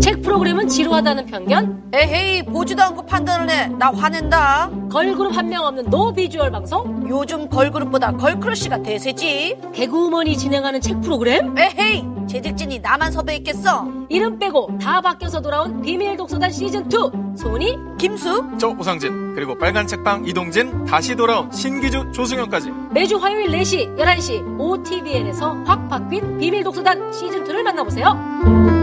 [0.00, 1.90] 책 프로그램은 지루하다는 편견?
[1.92, 3.66] 에헤이 보지도 않고 판단을 해.
[3.68, 4.70] 나 화낸다.
[4.90, 7.06] 걸그룹 한 명 없는 no visual 방송?
[7.08, 9.58] 요즘 걸그룹보다 girl crush가 대세지.
[9.74, 11.54] 개그우먼이 진행하는 책 프로그램?
[11.58, 13.88] 에헤이 제작진이 나만 섭외했겠어.
[14.08, 20.26] 이름 빼고 다 바뀌어서 돌아온 비밀 독서단 시즌 2 송은이 김숙 오상진 그리고 빨간 책방
[20.26, 27.44] 이동진 다시 돌아온 신기주 조승연까지 매주 화요일 4시 11시 OtvN에서 확 바뀐 비밀 독서단 시즌
[27.44, 28.79] 2를 만나보세요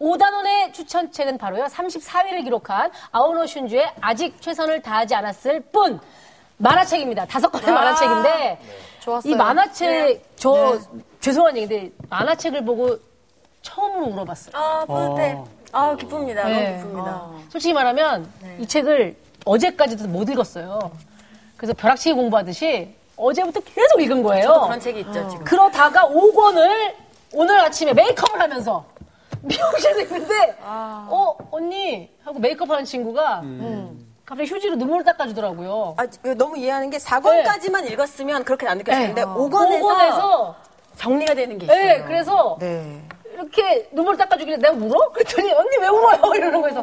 [0.00, 6.00] 5단원의 추천책은 바로요 34위를 기록한 아오노 슌주의 아직 최선을 다하지 않았을 뿐
[6.58, 8.58] 만화책입니다 다섯 권의 만화책인데
[9.00, 9.32] 좋았어요.
[9.32, 10.78] 이 만화책 저
[11.20, 12.96] 죄송한 얘기인데 만화책을 보고
[13.62, 15.38] 처음으로 울어봤어요 아, 뿌듯해.
[15.72, 16.44] 아, 기쁩니다.
[16.44, 16.70] 네.
[16.70, 17.28] 너무 기쁩니다.
[17.50, 20.90] 솔직히 말하면 이 책을 어제까지도 못 읽었어요.
[21.56, 24.60] 그래서 벼락치기 공부하듯이 어제부터 계속 읽은 거예요.
[24.62, 25.44] 그런 책이 있죠, 지금.
[25.44, 26.94] 그러다가 5권을
[27.34, 28.84] 오늘 아침에 메이크업을 하면서
[29.42, 33.42] 미용실에 있는데 어 언니 하고 메이크업 하는 친구가
[34.24, 35.94] 갑자기 휴지로 눈물을 닦아주더라고요.
[35.96, 39.26] 아, 이거 너무 이해하는 게 4권까지만 읽었으면 그렇게 안 느꼈을 텐데 네.
[39.26, 40.54] 5권에서, 5권에서
[40.98, 41.82] 정리가 되는 게 있어요.
[41.82, 43.02] 네, 그래서 네.
[43.32, 45.12] 이렇게 눈물 닦아주길래 내가 울어?
[45.12, 46.20] 그랬더니 언니 왜 울어요?
[46.36, 46.80] 이러는 거에서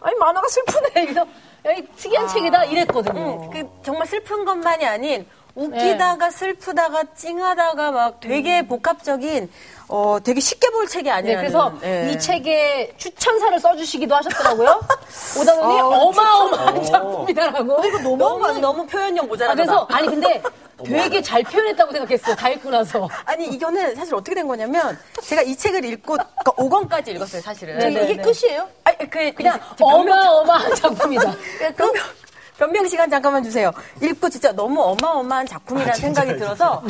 [0.00, 0.90] 아니 만화가 슬프네.
[1.06, 1.26] 그래서
[1.64, 3.44] 야, 이 특이한 책이다 이랬거든요.
[3.44, 9.50] 음, 그 정말 슬픈 것만이 아닌 웃기다가 슬프다가 찡하다가 막 되게 복합적인
[9.92, 11.70] 어 되게 쉽게 볼 책이 네, 아니라 그래서
[12.10, 14.80] 이 책에 추천사를 써주시기도 하셨더라고요.
[15.38, 17.84] 오다노니 어마어마한 작품이다라고.
[17.84, 19.54] 이거 너무 너무 표현력 아, 모자라다.
[19.54, 20.42] 그래서 아니 근데
[20.82, 22.34] 되게 잘 표현했다고 생각했어.
[22.34, 23.06] 다 읽고 나서.
[23.26, 27.76] 아니 이거는 사실 어떻게 된 거냐면 제가 이 책을 읽고 그러니까 5권까지 읽었어요 사실은.
[27.76, 28.22] 네, 네, 이게 네.
[28.22, 28.66] 끝이에요?
[28.84, 31.34] 아니 그 그냥 어마어마한 작품이다.
[31.76, 32.02] 변명,
[32.62, 33.72] 변명 시간 잠깐만 주세요.
[34.00, 36.80] 읽고 진짜 너무 어마어마한 작품이라는 생각이 들어서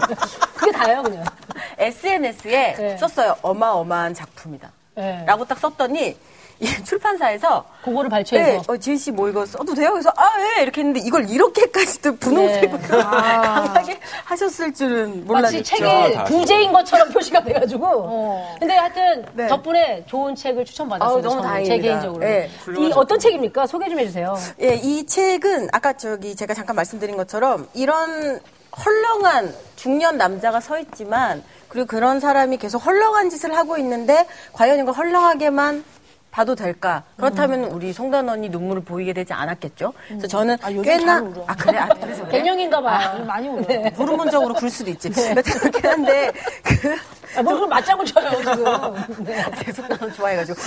[0.56, 1.22] 그게 다예요, 그냥.
[1.76, 2.96] SNS에 네.
[2.96, 3.36] 썼어요.
[3.42, 4.72] 어마어마한 작품이다.
[4.94, 5.22] 네.
[5.26, 6.16] 라고 딱 썼더니 이
[6.84, 8.72] 출판사에서 그거를 네, 발췌해서.
[8.72, 9.90] 어, 지은 씨뭐 이거 써도 돼요?
[9.92, 10.62] 그래서 아, 예.
[10.62, 12.88] 이렇게 했는데 이걸 이렇게까지도 분홍색으로 네.
[12.98, 15.42] 강하게 하셨을 줄은 몰랐죠.
[15.58, 15.84] 마치 책이
[16.26, 18.56] 부제인 것처럼 표시가 돼가지고.
[18.58, 19.46] 근데 하여튼 네.
[19.48, 21.20] 덕분에 좋은 책을 추천받았어요.
[21.22, 21.74] 너무 저는 다행입니다.
[21.74, 22.24] 제 개인적으로.
[22.24, 22.50] 네.
[22.78, 23.66] 이 어떤 책입니까?
[23.66, 24.36] 소개 좀 해주세요.
[24.62, 28.40] 예, 이 책은 아까 저기 제가 잠깐 말씀드린 것처럼 이런
[28.84, 34.92] 헐렁한 중년 남자가 서 있지만 그리고 그런 사람이 계속 헐렁한 짓을 하고 있는데 과연 이거
[34.92, 35.84] 헐렁하게만
[36.30, 37.02] 봐도 될까?
[37.16, 39.92] 그렇다면 우리 송단원이 눈물을 보이게 되지 않았겠죠?
[40.08, 42.38] 그래서 저는 꽤나 아 그래 아 그래서 그래?
[42.38, 43.24] 갱년인가 봐요.
[43.24, 43.62] 많이 울어.
[43.66, 43.92] 네.
[43.98, 45.10] 호르몬적으로 그럴 수도 있지.
[45.10, 46.32] 그렇긴 한데
[46.62, 46.96] 그
[47.36, 49.24] 아, 뭘 그걸 맞장구 쳐요, 지금.
[49.24, 49.44] 네.
[49.60, 50.58] 계속 나는 좋아해가지고.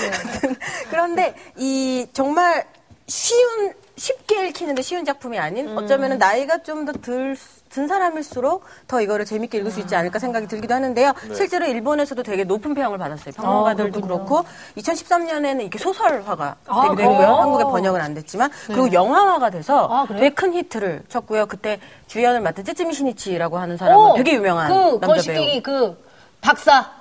[0.90, 2.66] 그런데 이 정말
[3.08, 7.36] 쉬운 쉽게 읽히는데 쉬운 작품이 아닌 어쩌면 은 나이가 좀 더 들
[7.74, 11.12] 든 사람일수록 더 이거를 재밌게 읽을 수 있지 않을까 생각이 들기도 하는데요.
[11.34, 13.34] 실제로 일본에서도 되게 높은 평을 받았어요.
[13.34, 14.46] 평론가들도 그렇고
[14.78, 17.28] 2013년에는 이렇게 소설화가 되기도 했고요.
[17.36, 20.06] 한국에 번역은 안 됐지만 그리고 영화화가 돼서 아?
[20.08, 21.48] 되게 큰 히트를 쳤고요.
[21.48, 25.62] 그때 주연을 맡은 쯔쯔미 시니치라고 하는 사람은 오, 되게 유명한 그 남자 배우.
[25.64, 25.98] 그
[26.42, 26.92] 박사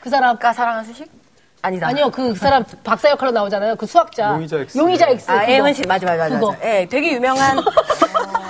[0.00, 1.08] 그 사람 아까 사랑한 수식?
[1.62, 1.88] 아니다.
[1.88, 4.78] 아니요 그 사람 박사 역할로 나오잖아요 그 수학자 용의자 X.
[4.78, 5.44] 용의자 X 아.
[5.44, 6.34] 애원 씨, 맞아, 맞아, 맞아.
[6.38, 6.52] 그거.
[6.52, 6.64] 맞아.
[6.64, 7.58] 예, 되게 유명한.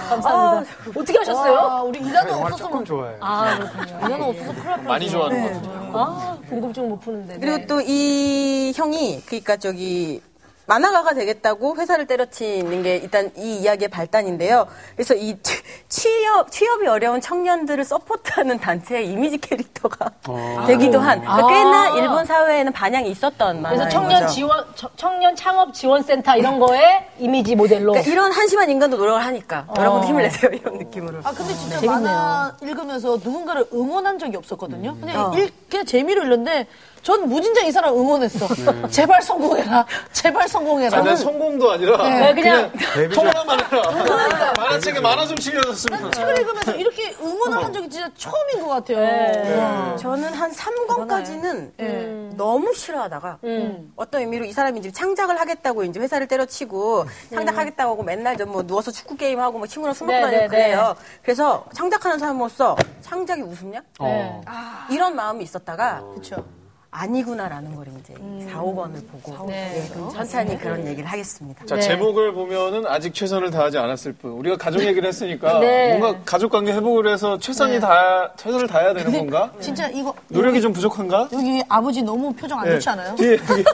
[0.08, 1.84] 감사합니다 어떻게 하셨어요?
[1.88, 3.18] 우리 이나는 영화 없었으면 조금 좋아해요.
[3.20, 4.82] 아 그렇군요 이나는 없어서 큰일 날.
[4.84, 5.90] 많이 좋아하는 것 같아요.
[5.94, 7.66] 아 궁금증 못 푸는데 그리고 네.
[7.66, 10.20] 또이 형이, 그러니까 저기,
[10.66, 14.66] 만화가가 되겠다고 회사를 때려치는 게 일단 이 이야기의 발단인데요.
[14.96, 20.10] 그래서 이 취- 취업, 취업이 어려운 청년들을 서포트하는 단체의 이미지 캐릭터가
[20.66, 21.48] 되기도 한, 그러니까 아.
[21.48, 24.34] 꽤나 일본 사회에는 반향이 있었던 만화인 그래서 청년 거죠.
[24.34, 29.66] 지원 청- 청년 창업 지원센터 이런 거에 이미지 모델로 그러니까 이런 한심한 인간도 노력을 하니까
[29.78, 31.20] 여러분도 힘을 내세요 이런 느낌으로.
[31.22, 32.00] 아 근데 진짜 재밌네요.
[32.02, 34.96] 만화 읽으면서 누군가를 응원한 적이 없었거든요.
[35.00, 35.32] 그냥 어.
[35.36, 36.66] 읽게 재미로 읽는데
[37.06, 38.48] 전 무진장 이 사람 응원했어.
[38.90, 39.86] 제발 성공해라.
[40.10, 40.98] 제발 성공해라.
[40.98, 42.72] 아, 내 성공도 아니라 네, 그냥
[43.14, 44.52] 통화만 해라.
[44.56, 46.10] 만화책에 만화 좀 실려줬으면.
[46.10, 48.98] 책을 읽으면서 이렇게 응원을 한 적이 진짜 처음인 것 같아요.
[48.98, 49.96] 네.
[50.00, 52.30] 저는 한 3권까지는 네.
[52.34, 53.38] 너무 싫어하다가
[53.94, 58.62] 어떤 의미로 이 사람이 이제 창작을 하겠다고 이제 회사를 때려치고 창작하겠다고 하고 맨날 좀 뭐
[58.64, 60.96] 누워서 축구 게임 하고 뭐 친구랑 술 먹고 네, 다니고 네, 그래요.
[61.22, 63.80] 그래서 창작하는 사람으로서 창작이 우습냐?
[64.00, 64.40] 네.
[64.90, 66.44] 이런 마음이 있었다가 그렇죠.
[66.98, 68.14] 아니구나라는 걸 이제
[68.50, 71.66] 4, 5권을 보고 예, 그럼 천천히 그런 얘기를 하겠습니다.
[71.66, 71.82] 자, 네.
[71.82, 74.32] 제목을 보면은 아직 최선을 다하지 않았을 뿐.
[74.32, 75.98] 우리가 가족 얘기를 했으니까 네.
[75.98, 79.52] 뭔가 가족 관계 회복을 해서 최선이 다, 최선을 다해야 되는 건가?
[79.60, 81.28] 진짜 이거 노력이 좀 부족한가?
[81.32, 82.72] 여기 아버지 너무 표정 안 예.
[82.72, 83.14] 좋지 않아요?
[83.16, 83.64] 뒤에, 여기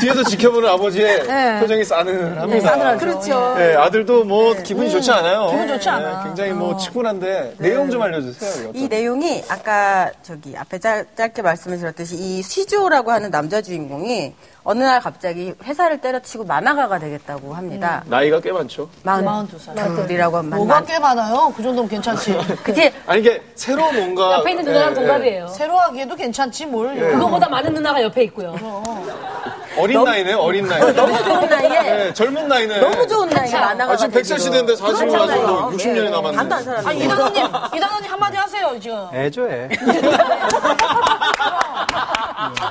[0.00, 1.60] 뒤에서 지켜보는 아버지의 네.
[1.60, 2.68] 표정이 싸늘합니다.
[2.68, 2.98] 싸늘하죠.
[2.98, 3.54] 그렇죠.
[3.56, 5.48] 네, 아들도 뭐 기분이 좋지 않아요.
[5.50, 6.24] 기분 좋지 네, 않아.
[6.24, 8.72] 굉장히 뭐 치곤한데 내용 좀 알려주세요.
[8.74, 14.34] 이 내용이 아까 저기 앞에 짧, 짧게 말씀을 드렸듯이 이 시조라고 하는 남자 주인공이
[14.68, 18.02] 어느 날 갑자기 회사를 때려치고 만화가가 되겠다고 합니다.
[18.06, 18.88] 나이가 꽤 많죠.
[19.04, 19.94] 마흔 42살.
[19.94, 21.52] 둘이라고 하면 뭐가 꽤 많아요.
[21.56, 22.36] 그 정도면 괜찮지.
[22.64, 22.92] 그치?
[23.06, 25.46] 아니 이게 새로 뭔가 옆에 있는 누나랑 예, 동갑이에요.
[25.48, 26.96] 새로 하기에도 괜찮지 뭘.
[27.12, 28.56] 그거보다 많은 누나가 옆에 있고요.
[28.60, 29.80] 예.
[29.80, 30.80] 어린 나이네 어린 나이.
[30.92, 32.80] 너무 좋은 나이에 네, 젊은 나이네.
[32.80, 36.36] 너무 좋은 나이에 만화가가 아, 지금 100살 시대인데 40을 와서 60년이 남았는데.
[36.36, 36.88] 반도 안 살았는데.
[36.90, 37.46] 아니, 이단원님,
[37.76, 39.06] 이단원님 한마디 하세요, 지금.
[39.14, 39.68] 애죠, 애.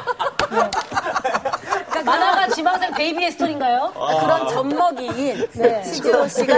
[2.46, 3.92] 만화가 지망생 베이비의 스토리인가요?
[3.94, 5.84] 그런 젖먹이인 네.
[5.84, 6.56] 시조 씨가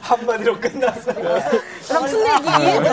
[0.00, 1.14] 한마디로 끝났어요.
[1.88, 2.84] 그런 풋내기인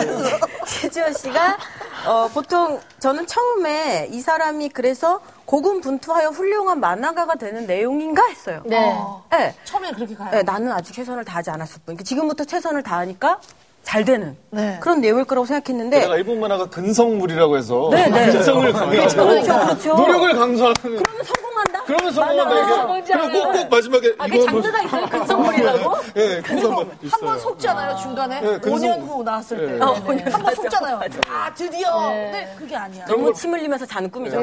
[0.66, 1.58] 시조 씨가
[2.06, 8.62] 어, 보통 저는 처음에 이 사람이 그래서 고군분투하여 훌륭한 만화가가 되는 내용인가 했어요.
[8.64, 8.96] 네.
[9.30, 9.54] 네.
[9.64, 10.30] 처음에 그렇게 가요.
[10.30, 11.82] 네, 나는 아직 최선을 다하지 않았을 뿐.
[11.86, 13.40] 그러니까 지금부터 최선을 다하니까
[13.82, 14.78] 잘 되는 네.
[14.80, 18.30] 그런 내용일 거라고 생각했는데 내가 일본 만화가 근성물이라고 해서 네, 네.
[18.30, 18.90] 근성을 강조하고
[19.30, 19.94] 그렇죠, 그렇죠.
[19.96, 21.82] 노력을 강조하는 그러면 성공한다.
[21.86, 23.42] 그러면 성공한다 이게 그리고.
[23.52, 25.06] 꼭꼭 마지막에 아, 그 이거 장르가 있어요?
[25.08, 25.96] 근성물이라고?
[26.16, 27.38] 예, 근성물 한번 있어요.
[27.38, 28.40] 속잖아요, 중간에.
[28.40, 29.72] 네, 근성- 5년 후 나왔을 때.
[29.72, 29.82] 네.
[29.82, 29.86] 어,
[30.30, 31.00] 한번 속잖아요.
[31.28, 31.90] 아, 드디어.
[32.10, 33.04] 근데 그게 아니야.
[33.06, 34.40] 너무 침 흘리면서 자는 꿈이죠.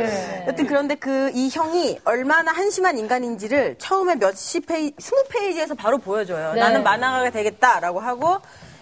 [0.47, 6.53] 여튼 그런데 그 이 형이 얼마나 한심한 인간인지를 처음에 몇십 페이지, 스무 페이지에서 바로 보여줘요.
[6.53, 6.59] 네.
[6.59, 8.37] 나는 만화가가 되겠다라고 하고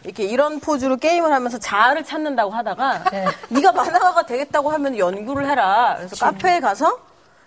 [0.06, 3.26] 이렇게 이런 포즈로 게임을 하면서 자아를 찾는다고 하다가 네.
[3.62, 5.96] 가 만화가가 되겠다고 하면 연구를 해라.
[5.98, 7.00] 그래서 카페에 가서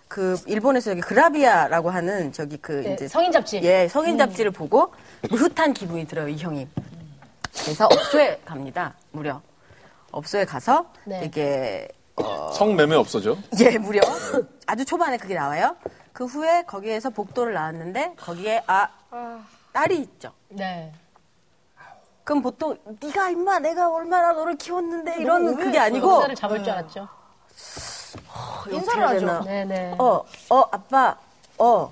[0.09, 3.61] 그 일본에서 여기 그라비아라고 하는 저기 그 네, 이제 성인 잡지.
[3.63, 4.93] 예, 성인 잡지를 보고
[5.31, 6.67] 므흣한 기분이 들어요, 이 형이.
[7.63, 8.95] 그래서 업소에 갑니다.
[9.13, 9.41] 무려.
[10.11, 11.23] 업소에 가서 네.
[11.25, 11.89] 이게
[12.55, 13.37] 성매매 없어져.
[13.61, 14.01] 예, 무려
[14.67, 15.77] 아주 초반에 그게 나와요.
[16.13, 18.89] 그 후에 거기에서 복도를 나왔는데 거기에 아
[19.73, 20.33] 딸이 있죠.
[20.49, 20.93] 네.
[22.29, 27.09] 그럼 보통 네가 임마 내가 얼마나 너를 키웠는데 이런 그게 아니고 역사를 잡을 줄 알았죠.
[28.71, 29.45] 인사를 어떻게 하죠.
[29.45, 29.95] 네네.
[29.99, 31.17] 어, 어, 아빠,
[31.57, 31.91] 어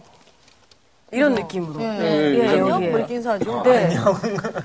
[1.10, 1.80] 이런 느낌으로.
[1.80, 2.68] 예, 예, 예, 안녕?
[2.68, 2.90] 여기에요.
[2.90, 3.62] 뭐 이렇게 인사하죠.
[3.62, 3.96] 네.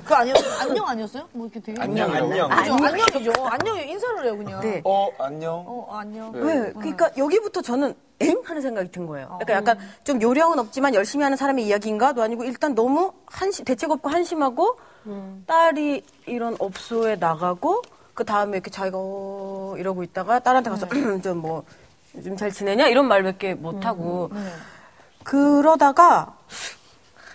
[0.04, 1.30] 그 아니었, 안녕 아니었어요?
[1.32, 1.82] 뭐 이렇게 되게.
[1.82, 2.50] 안녕, 안녕.
[2.50, 2.84] 그죠?
[2.84, 3.32] 안녕이죠.
[3.48, 4.60] 안녕이 인사를 해요, 그냥.
[4.60, 4.82] 네.
[4.84, 5.64] 어, 안녕.
[5.66, 6.32] 어, 안녕.
[6.34, 6.74] 왜?
[6.74, 9.40] 그러니까 여기부터 저는 엥 하는 생각이 든 거예요.
[9.42, 14.10] 그러니까 약간 좀 요령은 없지만 열심히 하는 사람의 이야기인가도 아니고 일단 너무 한심 대책 없고
[14.10, 14.78] 한심하고
[15.48, 17.82] 딸이 이런 업소에 나가고
[18.14, 20.88] 그 다음에 이렇게 자기가 어 이러고 있다가 딸한테 가서
[22.14, 22.88] 좀뭐좀잘 지내냐?
[22.88, 24.32] 이런 말밖에 못 하고.
[25.24, 26.36] 그러다가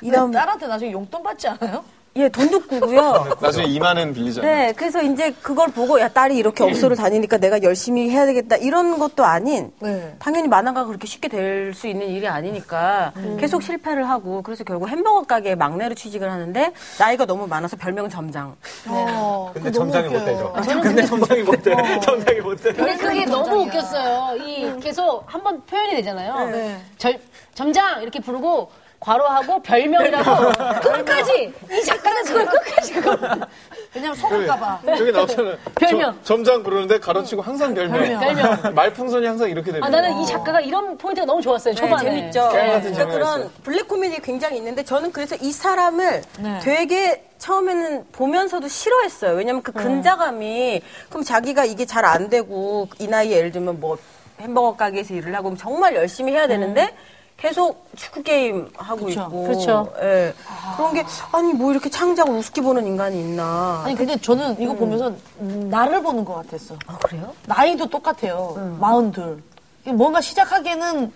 [0.03, 1.85] 이 다음 딸한테 나중에 용돈 받지 않아요?
[2.17, 3.37] 예 돈도 꾸고요.
[3.41, 4.47] 나중에 2만 원 빌리잖아.
[4.47, 8.99] 네, 그래서 이제 그걸 보고 야 딸이 이렇게 업소를 다니니까 내가 열심히 해야 되겠다 이런
[8.99, 10.17] 것도 아닌 네.
[10.19, 15.23] 당연히 만화가 그렇게 쉽게 될 수 있는 일이 아니니까 계속 실패를 하고 그래서 결국 햄버거
[15.25, 18.55] 가게에 막내로 취직을 하는데 나이가 너무 많아서 별명 점장.
[18.89, 20.15] 어, 근데 그거 너무 점장이.
[20.15, 20.53] 못 되죠.
[20.81, 21.77] 근데 점장이 못 돼.
[22.01, 22.73] 점장이 못 돼.
[22.73, 24.37] 근데 그게 너무 웃겼어요.
[24.43, 26.51] 이 계속 한번 표현이 되잖아요.
[26.51, 26.79] 네.
[26.99, 27.19] 절,
[27.55, 28.71] 점장 이렇게 부르고
[29.01, 30.53] 괄호하고 별명이라고
[30.83, 33.19] 끝까지 이 작가는 그걸 끝까지 그걸
[33.95, 34.81] 왜냐면 속을까봐.
[34.99, 35.57] 저기 나왔잖아요.
[35.79, 36.13] 별명.
[36.23, 38.19] 저- 점장 부르는데 괄호치고 항상 별명.
[38.21, 38.59] 별명.
[38.75, 39.87] 말풍선이 항상 이렇게 됩니다.
[39.87, 41.75] 아 나는 이 작가가 이런 포인트가 너무 좋았어요.
[41.75, 42.11] 초반에.
[42.11, 42.49] 네, 재밌죠.
[42.51, 46.59] 깨알 같은 그러니까 그런 블랙 코미디 굉장히 있는데 저는 그래서 이 사람을 네.
[46.63, 49.33] 되게 처음에는 보면서도 싫어했어요.
[49.37, 53.97] 왜냐면 그 근자감이 그럼 자기가 이게 잘 안 되고 이 나이에 예를 들면 뭐
[54.41, 56.95] 햄버거 가게에서 일을 하고 정말 열심히 해야 되는데
[57.37, 59.21] 계속 축구 게임 하고 그쵸.
[59.23, 59.93] 있고 그렇죠.
[60.01, 60.33] 예.
[60.77, 63.83] 그런 게 아니 뭐 이렇게 창작을 우습게 보는 인간이 있나.
[63.85, 66.77] 아니, 근데 저는 이거 보면서 나를 보는 것 같았어.
[66.87, 67.35] 아, 그래요?
[67.47, 68.77] 나이도 똑같아요.
[68.81, 69.43] 마흔둘.
[69.85, 71.13] 뭔가 시작하기에는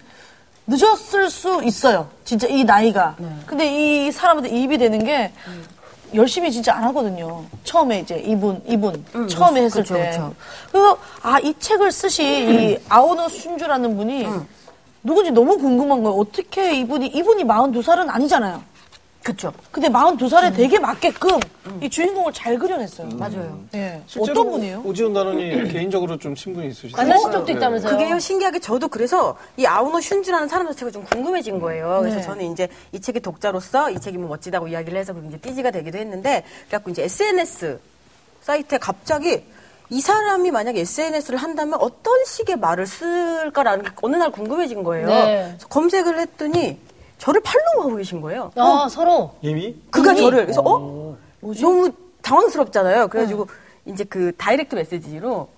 [0.67, 2.09] 늦었을 수 있어요.
[2.25, 3.17] 진짜 이 나이가.
[3.19, 3.29] 네.
[3.47, 5.33] 근데 이 사람한테 이입이 되는 게
[6.15, 7.45] 열심히 진짜 안 하거든요.
[7.65, 9.05] 처음에 이제 이분, 이분.
[9.29, 10.11] 처음에 했을 그쵸, 때.
[10.11, 10.35] 그쵸.
[10.71, 14.29] 그래서 아, 이 책을 쓰신 이 아오노 순주라는 분이
[15.02, 16.19] 누군지 너무 궁금한 거예요.
[16.19, 18.62] 어떻게 이분이, 이분이 42살은 아니잖아요.
[19.23, 19.52] 그렇죠.
[19.71, 21.38] 근데 42살에 되게 맞게끔
[21.83, 23.09] 이 주인공을 잘 그려냈어요.
[23.19, 23.61] 맞아요.
[23.75, 24.00] 예.
[24.07, 24.83] 실제로 어떤 분이에요?
[24.83, 26.97] 오지훈 단원이 개인적으로 좀 친분이 있으시죠?
[26.97, 27.90] 만나신 적도 있다면서요.
[27.92, 31.99] 그게요 신기하게 저도 그래서 이 아우노 슌즈라는 사람 자체가 좀 궁금해진 거예요.
[32.00, 32.23] 그래서 네.
[32.23, 35.99] 저는 이제 이 책의 독자로서 이 책이 뭐 멋지다고 이야기를 해서 그게 이제 띠지가 되기도
[35.99, 37.78] 했는데 그래갖고 이제 SNS
[38.40, 39.45] 사이트에 갑자기
[39.90, 45.09] 이 사람이 만약에 SNS를 한다면 어떤 식의 말을 쓸까라는 게 어느 날 궁금해진 거예요.
[45.09, 45.49] 네.
[45.50, 46.78] 그래서 검색을 했더니
[47.18, 48.52] 저를 팔로우하고 계신 거예요.
[48.56, 49.35] 아 서로.
[49.42, 49.75] 이미?
[49.90, 50.20] 그가 이미?
[50.20, 51.90] 저를 그래서 어 너무
[52.23, 53.09] 당황스럽잖아요.
[53.09, 53.49] 그래가지고
[53.85, 55.49] 이제 그 다이렉트 메시지로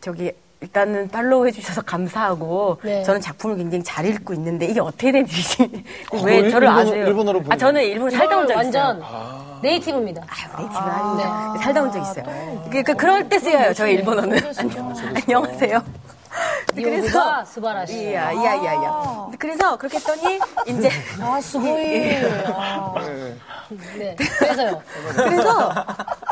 [0.00, 0.32] 저기
[0.66, 3.02] 일단은 팔로우 해주셔서 감사하고 네.
[3.02, 5.84] 저는 작품을 굉장히 잘 읽고 있는데 이게 어떻게 된 일인지
[6.24, 7.04] 왜 일- 저를 아세요?
[7.06, 8.56] 일본어로 아 저는 일본 살다 온 적 있어요.
[8.56, 9.02] 완전
[9.62, 10.22] native입니다.
[10.22, 11.56] 아유, native 아닙니다.
[11.62, 12.24] 살다 온 적 있어요.
[12.68, 13.74] 그러니까 그럴 때 쓰여요.
[13.74, 14.38] 저희 일본어는.
[15.26, 15.82] 안녕하세요.
[16.76, 18.10] 이오구가 素晴らしい.
[18.10, 19.26] 이야, 이야, 이야, 이야.
[19.38, 21.72] 그래서 그렇게 했더니 이제 아, すごい.
[23.98, 24.16] 네.
[24.38, 24.82] 그래서요.
[25.14, 25.72] 그래서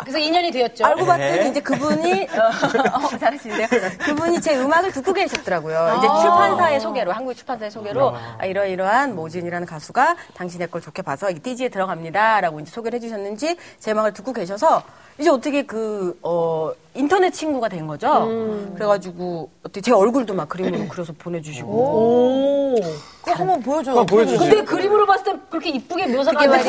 [0.00, 0.84] 그래서 인연이 되었죠.
[0.84, 3.66] 알고 봤더니 이제 그분이 어, 어, 잘하시는데요.
[3.98, 5.96] 그분이 제 음악을 듣고 계셨더라고요.
[5.98, 11.34] 이제 출판사의 소개로 한국 출판사의 소개로 아, 이러이러한 모진이라는 가수가 당신의 걸 좋게 봐서 이
[11.38, 14.82] 띠지에 들어갑니다라고 이제 소개를 해주셨는지 제 음악을 듣고 계셔서
[15.20, 18.26] 이제 어떻게 그 어, 인터넷 친구가 된 거죠.
[18.74, 22.74] 그래가지고 어떻게 제 얼굴도 막 그림으로 그려서 보내주시고 오.
[23.22, 23.98] 그거 한번 보여줘요.
[23.98, 24.48] 한번 보여주세요.
[24.50, 26.50] 근데 그림으로 봤을 때 그렇게 이쁘게 묘사가 안.
[26.50, 26.64] 네,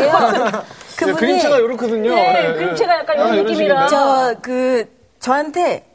[0.97, 2.13] 그분이 그림체가 이렇거든요.
[2.13, 3.21] 네, 예, 그림체가 약간 예.
[3.23, 3.87] 이런 아, 느낌이라.
[3.87, 4.85] 저 그
[5.19, 5.85] 저한테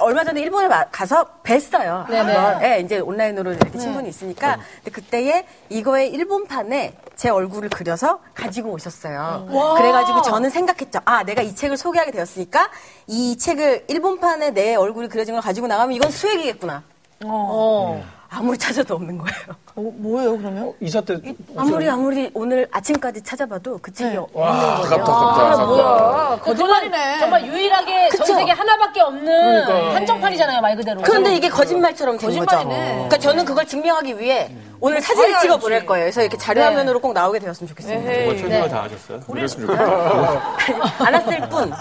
[0.00, 2.08] 얼마 전에 일본에 마- 가서 뵀어요.
[2.08, 2.32] 네네.
[2.34, 2.64] 한번.
[2.64, 4.58] 예, 이제 온라인으로 이렇게 친분이 있으니까.
[4.76, 9.46] 근데 그때에 이거의 일본판에 제 얼굴을 그려서 가지고 오셨어요.
[9.76, 11.00] 그래가지고 저는 생각했죠.
[11.04, 12.70] 아, 내가 이 책을 소개하게 되었으니까
[13.06, 16.82] 이 책을 일본판에 내 얼굴이 그려진 걸 가지고 나가면 이건 수액이겠구나.
[17.24, 18.02] 어.
[18.34, 19.40] 아무리 찾아도 없는 거예요.
[19.74, 20.72] 어, 뭐예요, 그러면?
[20.80, 21.18] 이사 때
[21.56, 24.72] 아무리 아무리 오늘 아침까지 찾아봐도 그 책이 없는 와, 거예요.
[24.86, 25.66] 아깝다, 아깝다.
[25.66, 26.38] 뭐야.
[26.42, 27.18] 거짓말이네.
[27.18, 29.94] 정말 유일하게 전 세계 하나밖에 없는 그러니까.
[29.96, 31.02] 한정판이잖아요, 말 그대로.
[31.02, 32.44] 그런데 이게 거짓말처럼 된 거죠.
[32.46, 32.92] 거짓말이네.
[32.94, 35.38] 그러니까 저는 그걸 증명하기 위해 오늘 사진을.
[35.40, 36.04] 찍어 보낼 거예요.
[36.04, 38.02] 그래서 이렇게 자료 화면으로 꼭 나오게 되었으면 좋겠습니다.
[38.02, 39.20] 정말 최선을 다하셨어요.
[39.20, 39.78] 그랬으면.
[39.78, 41.72] 안 왔을 뿐.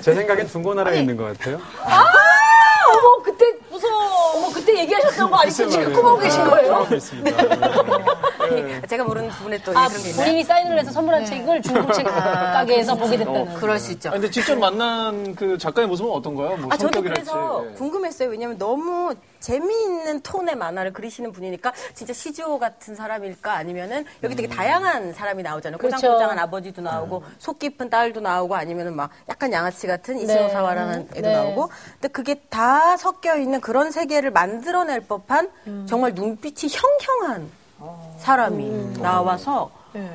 [0.00, 1.58] 제 생각엔 중고나라에 있는 것 같아요.
[1.84, 3.46] 어머, 그때
[3.82, 4.32] 무서워.
[4.36, 6.86] 어머, 그때 얘기하셨던 거 아직도 지금 꿈하고 계신 거예요?
[8.88, 10.24] 제가 모르는 부분에 또 아, 그런 게 있나요?
[10.24, 13.54] 본인이 사인을 해서 선물한 책을 중국 책 가게에서 보게 됐다는.
[13.54, 14.10] 그럴 수 있죠.
[14.10, 16.56] 아, 근데 직접 만난 그 작가의 모습은 어떤가요?
[16.56, 17.22] 뭐 아, 저도 성격이랄지.
[17.22, 17.72] 그래서 예.
[17.74, 18.28] 궁금했어요.
[18.28, 25.12] 왜냐면 너무 재미있는 톤의 만화를 그리시는 분이니까 진짜 시즈오 같은 사람일까 아니면은 여기 되게 다양한
[25.12, 25.78] 사람이 나오잖아요.
[25.78, 25.96] 그렇죠.
[25.96, 31.28] 꼬장꼬장한 아버지도 나오고 속 깊은 딸도 나오고 아니면은 막 약간 양아치 같은 이시노 사와라는 애도
[31.28, 31.32] 네.
[31.34, 35.86] 나오고 근데 그게 다 섞여 있는 그런 세계를 만들어낼 법한 음.
[35.88, 37.50] 정말 눈빛이 형형한
[38.18, 38.96] 사람이 음.
[39.02, 40.08] 나와서 네.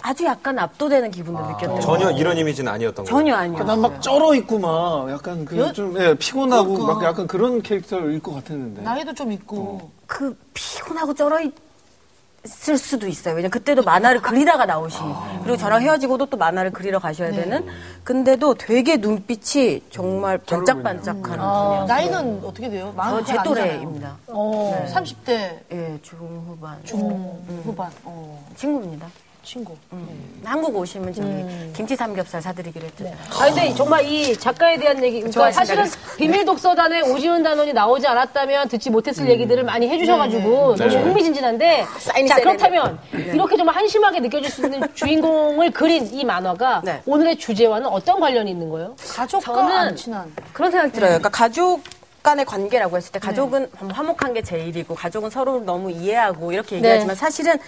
[0.00, 1.80] 아주 약간 압도되는 기분도 느꼈대요.
[1.80, 3.16] 전혀 이런 이미지는 아니었던 거예요.
[3.16, 3.66] 전혀 아니었어요.
[3.66, 8.82] 난막 쩔어 있고 막 약간 그좀 피곤하고 막 약간 그런 캐릭터일 것 같았는데.
[8.82, 9.90] 나이도 좀 있고.
[10.06, 11.38] 그 피곤하고 쩔어
[12.44, 13.34] 있을 수도 있어요.
[13.34, 15.00] 왜냐면 그때도 만화를 그리다가 나오신
[15.42, 17.64] 그리고 저랑 헤어지고도 또 만화를 그리러 가셔야 되는
[18.02, 21.84] 근데도 되게 눈빛이 정말 반짝반짝하는 분이에요.
[21.86, 22.86] 나이는 어떻게 돼요?
[22.90, 24.16] 저 마흔 제 또래입니다.
[24.26, 27.90] 어, 30대 예, 중후반 중후반.
[28.04, 29.06] 어, 친구입니다.
[29.42, 29.76] 친구.
[30.44, 33.04] 한국 오시면 저기 김치 삼겹살 사드리기로 했죠.
[33.40, 38.06] 아 근데 정말 이 작가에 대한 얘기, 그러니까 사실은 좋아하신다 비밀 독서단에 오지훈 단원이 나오지
[38.06, 44.50] 않았다면 듣지 못했을 얘기들을 많이 해주셔가지고 너무 흥미진진한데 사인이 자 그렇다면 이렇게 정말 한심하게 느껴질
[44.50, 47.02] 수 있는 주인공을 그린 이 만화가 네.
[47.06, 48.94] 오늘의 주제와는 어떤 관련이 있는 거예요?
[49.10, 50.32] 가족과 친한.
[50.52, 51.08] 그런 생각이 들어요.
[51.10, 51.82] 그러니까 가족
[52.22, 57.58] 간의 관계라고 했을 때 가족은 화목한 게 제일이고 가족은 서로를 너무 이해하고 이렇게 얘기하지만 사실은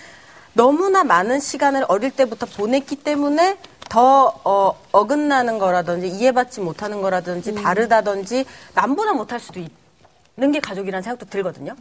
[0.55, 3.59] 너무나 많은 시간을 어릴 때부터 보냈기 때문에
[3.89, 8.45] 더 어, 어긋나는 거라든지 이해받지 못하는 거라든지 다르다든지
[8.75, 11.75] 남보다 못할 수도 있는 게 가족이라는 생각도 들거든요.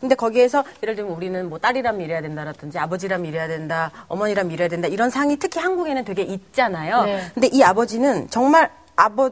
[0.00, 4.88] 근데 거기에서 예를 들면 우리는 뭐 딸이라면 이래야 된다라든지 아버지라면 이래야 된다, 어머니라면 이래야 된다
[4.88, 7.04] 이런 상이 특히 한국에는 되게 있잖아요.
[7.04, 7.30] 네.
[7.32, 9.30] 근데 이 아버지는 정말 아버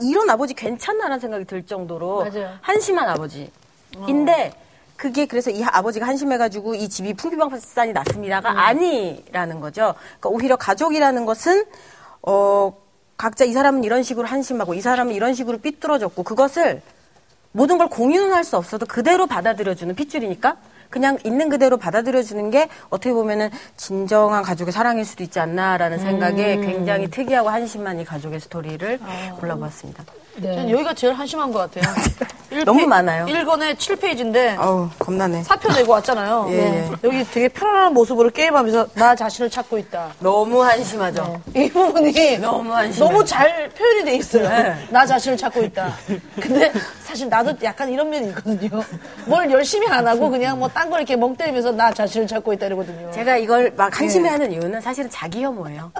[0.00, 2.50] 이런 아버지 괜찮나라는 생각이 들 정도로 맞아요.
[2.60, 4.52] 한심한 아버지인데
[4.98, 9.94] 그게 그래서 이 아버지가 한심해가지고 이 집이 풍비박산이 났습니다가 아니라는 거죠.
[10.18, 11.64] 그러니까 오히려 가족이라는 것은
[12.22, 12.76] 어
[13.16, 16.82] 각자 이 사람은 이런 식으로 한심하고 이 사람은 이런 식으로 삐뚤어졌고 그것을
[17.52, 20.56] 모든 걸 공유는 할 수 없어도 그대로 받아들여주는 핏줄이니까
[20.90, 27.08] 그냥 있는 그대로 받아들여주는 게 어떻게 보면은 진정한 가족의 사랑일 수도 있지 않나라는 생각에 굉장히
[27.08, 28.98] 특이하고 한심한 이 가족의 스토리를
[29.38, 30.04] 골라보았습니다.
[30.42, 31.94] 저는 여기가 제일 한심한 것 같아요.
[32.64, 33.26] 너무 많아요.
[33.26, 35.42] 1권에 7페이지인데 어우 겁나네.
[35.42, 36.46] 사표 내고 왔잖아요.
[36.50, 36.90] 예, 예.
[37.04, 40.12] 여기 되게 편안한 모습으로 게임하면서 나 자신을 찾고 있다.
[40.20, 41.40] 너무 한심하죠.
[41.54, 43.10] 이 부분이 너무 한심해요.
[43.10, 44.48] 너무 잘 표현이 돼 있어요.
[44.48, 44.86] 네.
[44.90, 45.92] 나 자신을 찾고 있다.
[46.40, 48.82] 근데 사실 나도 약간 이런 면이 있거든요.
[49.26, 53.10] 뭘 열심히 안 하고 그냥 뭐딴거 이렇게 멍 때리면서 나 자신을 찾고 있다 이러거든요.
[53.10, 55.92] 제가 이걸 막 한심해 하는 이유는 사실은 자기 혐오예요.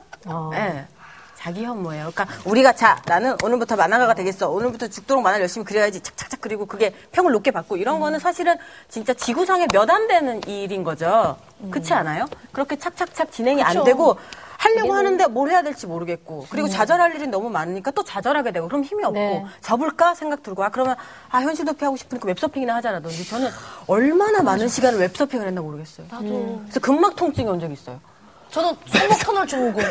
[0.55, 0.85] 예.
[1.39, 2.11] 자기 혐오예요.
[2.13, 4.51] 그러니까 우리가 자 나는 오늘부터 만화가가 되겠어.
[4.51, 6.01] 오늘부터 죽도록 만화를 열심히 그려야지.
[6.01, 8.57] 착착착 그리고 그게 평을 높게 받고 이런 거는 사실은
[8.89, 11.37] 진짜 지구상에 몇 안 되는 일인 거죠.
[11.71, 12.27] 그렇지 않아요?
[12.53, 14.19] 그렇게 착착착 진행이 안 되고
[14.59, 18.67] 할 하려고 하는데 뭘 해야 될지 모르겠고 그리고 좌절할 일이 너무 많으니까 또 좌절하게 되고
[18.67, 19.45] 그럼 힘이 없고 네.
[19.61, 20.97] 접을까 생각 들고 아 그러면
[21.31, 23.49] 아 현실 도피 하고 싶으니까 웹서핑이나 하자라든지 저는
[23.87, 26.09] 얼마나 많은 시간을 웹서핑을 했나 모르겠어요.
[26.11, 26.61] 나도.
[26.65, 28.01] 그래서 근막 통증이 온 적이 있어요.
[28.51, 29.85] 저는 손목 터널 증후군.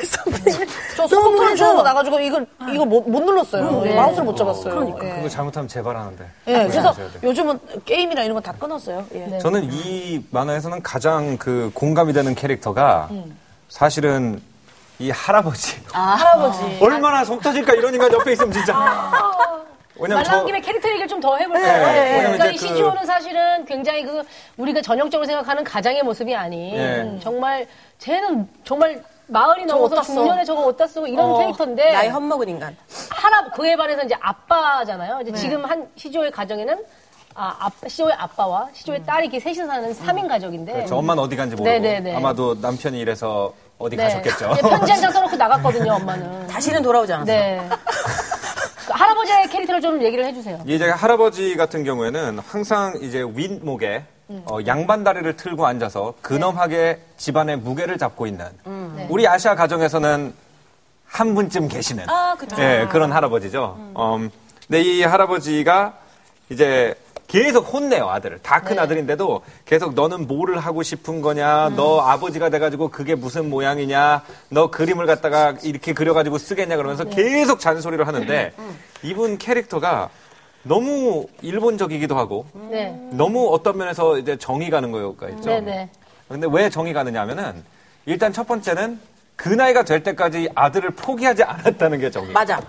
[0.95, 3.81] 저 손목 터널 증후군 나가지고 이걸 이거 못, 못 눌렀어요.
[3.83, 3.95] 네.
[3.95, 4.73] 마우스를 못 잡았어요.
[4.73, 5.15] 그러니까.
[5.17, 6.25] 그거 잘못하면 재발하는데.
[6.47, 7.19] 예, 그래서 조심하셔야 돼요.
[7.23, 9.05] 요즘은 게임이나 이런 거 다 끊었어요.
[9.13, 9.37] 예.
[9.39, 13.09] 저는 이 만화에서는 가장 그 공감이 되는 캐릭터가
[13.69, 14.41] 사실은
[14.99, 15.77] 이 할아버지.
[15.91, 16.79] 할아버지.
[16.81, 18.73] 얼마나 속 터질까 이런 인간 옆에 있으면 진짜.
[19.99, 21.63] 왜냐면 말 나온 저 김에 캐릭터 얘기를 좀 더 해볼까요?
[21.87, 24.21] 네, 왜냐면 그러니까 이제 이 그- 시즈오는 사실은 굉장히 그
[24.57, 27.19] 우리가 전형적으로 생각하는 가장의 모습이 아닌 네.
[27.21, 27.65] 정말
[27.99, 30.01] 쟤는 정말 마흔이 넘어서?
[30.01, 32.75] 중년에 저거 어디다 쓰고 이런 캐릭터인데 나이 헛먹은 인간.
[33.09, 35.17] 할아 그에 반해서 이제 아빠잖아요.
[35.17, 35.23] 네.
[35.29, 36.77] 이제 지금 한 시조의 가정에는
[37.35, 40.81] 아, 아빠, 시조의 아빠와 시조의 딸이 이렇게 셋이 사는 삼인 가족인데.
[40.81, 40.85] 음.
[40.87, 42.15] 저 엄마는 어디 간지 모르고 네네네.
[42.15, 44.03] 아마도 남편이 이래서 어디 네.
[44.03, 44.51] 가셨겠죠.
[44.53, 46.47] 이제 편지 한 장 써놓고 나갔거든요, 엄마는.
[46.47, 47.35] 다시는 돌아오지 않았어요.
[47.37, 47.69] 네.
[48.87, 50.59] 그 할아버지의 캐릭터를 좀 얘기를 해주세요.
[50.65, 57.97] 이제 할아버지 같은 경우에는 항상 이제 윗목에 어, 양반 다리를 틀고 앉아서 근엄하게 집안의 무게를
[57.97, 58.45] 잡고 있는
[59.09, 60.33] 우리 아시아 가정에서는
[61.05, 62.35] 한 분쯤 계시는 아.
[62.61, 63.75] 예, 그런 할아버지죠.
[63.97, 64.29] 음,
[64.67, 65.93] 근데 이 할아버지가
[66.49, 66.93] 이제
[67.27, 68.39] 계속 혼내요 아들을.
[68.41, 71.69] 다 큰 아들인데도 계속 너는 뭐를 하고 싶은 거냐?
[71.75, 74.23] 너 아버지가 돼가지고 그게 무슨 모양이냐?
[74.49, 76.75] 너 그림을 갖다가 이렇게 그려가지고 쓰겠냐?
[76.77, 78.53] 그러면서 계속 잔소리를 하는데
[79.03, 80.09] 이분 캐릭터가
[80.67, 82.97] 너무 일본적이기도 하고 네.
[83.11, 85.49] 너무 어떤 면에서 이제 정이 가는 거가 있죠.
[85.49, 85.89] 네네.
[86.27, 87.63] 근데 왜 정이 가느냐 하면은
[88.05, 88.99] 일단 첫 번째는
[89.35, 92.31] 그 나이가 될 때까지 아들을 포기하지 않았다는 게 정이.
[92.31, 92.61] 맞아.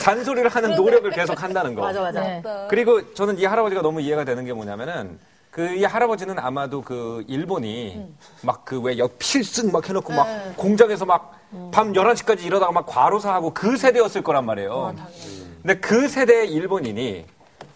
[0.00, 1.82] 잔소리를 하는 노력을 계속 한다는 거.
[1.82, 2.20] 맞아, 맞아.
[2.20, 2.42] 네.
[2.70, 5.18] 그리고 저는 이 할아버지가 너무 이해가 되는 게 뭐냐면은
[5.50, 8.04] 그 이 할아버지는 아마도 그 일본이
[8.42, 14.44] 막그 왜 필승 막 해놓고 막 공장에서 막밤 11시까지 일하다가 막 과로사하고 그 세대였을 거란
[14.44, 14.94] 말이에요.
[15.66, 17.24] 근데 그 세대의 일본인이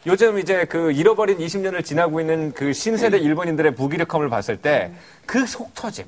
[0.06, 4.92] 요즘 이제 그 잃어버린 20년을 지나고 있는 그 신세대 일본인들의 무기력함을 봤을 때
[5.26, 6.04] 그 속 터짐.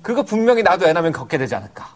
[0.00, 1.88] 그거 분명히 나도 애 나면 겪게 되지 않을까.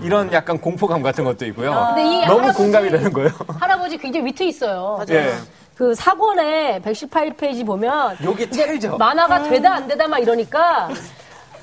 [0.00, 1.92] 이런 약간 공포감 같은 것도 있고요.
[1.94, 3.30] 근데 이 너무 할아버지- 공감이 되는 거예요.
[3.60, 5.04] 할아버지 굉장히 위트 있어요.
[5.10, 5.34] 예.
[5.76, 8.96] 그 사권의 118페이지 보면 여기 찰죠.
[8.96, 10.88] 만화가 되다 안 되다 막 이러니까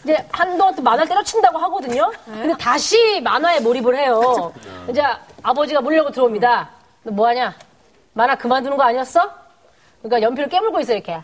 [0.03, 2.11] 이제 한동안 또 만화를 때려친다고 하거든요.
[2.25, 4.53] 근데 다시 만화에 몰입을 해요.
[4.87, 5.01] 이제
[5.43, 6.69] 아버지가 물려고 들어옵니다.
[7.03, 7.55] 너 뭐하냐?
[8.13, 9.29] 만화 그만두는 거 아니었어?
[10.01, 11.21] 그러니까 연필을 깨물고 있어요 이렇게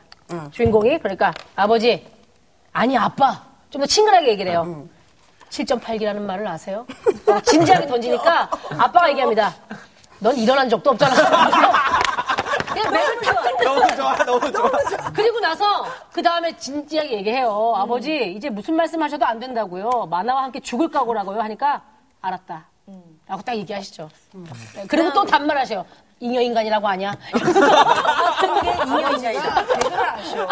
[0.51, 2.05] 주인공이 그러니까 아버지
[2.73, 4.85] 아니 아빠 좀 더 친근하게 얘기를 해요.
[5.49, 6.85] 7.8기라는 말을 아세요?
[7.27, 9.53] 어, 진지하게 던지니까 아빠가 얘기합니다.
[10.19, 11.13] 넌 일어난 적도 없잖아.
[12.71, 12.93] 그냥
[13.63, 14.69] 너무 좋아, 너무 좋아.
[15.13, 17.73] 그리고 나서 그 다음에 진지하게 얘기해요.
[17.75, 20.07] 아버지 이제 무슨 말씀하셔도 안 된다고요.
[20.09, 21.81] 만화와 함께 죽을 각오라고요 하니까
[22.21, 22.65] 알았다.
[23.27, 24.09] 라고 딱 얘기하시죠.
[24.75, 25.85] 네, 그리고 또 단말하셔요.
[26.19, 27.13] 잉여인간이라고 하냐?
[28.39, 29.65] 그게 인연이다.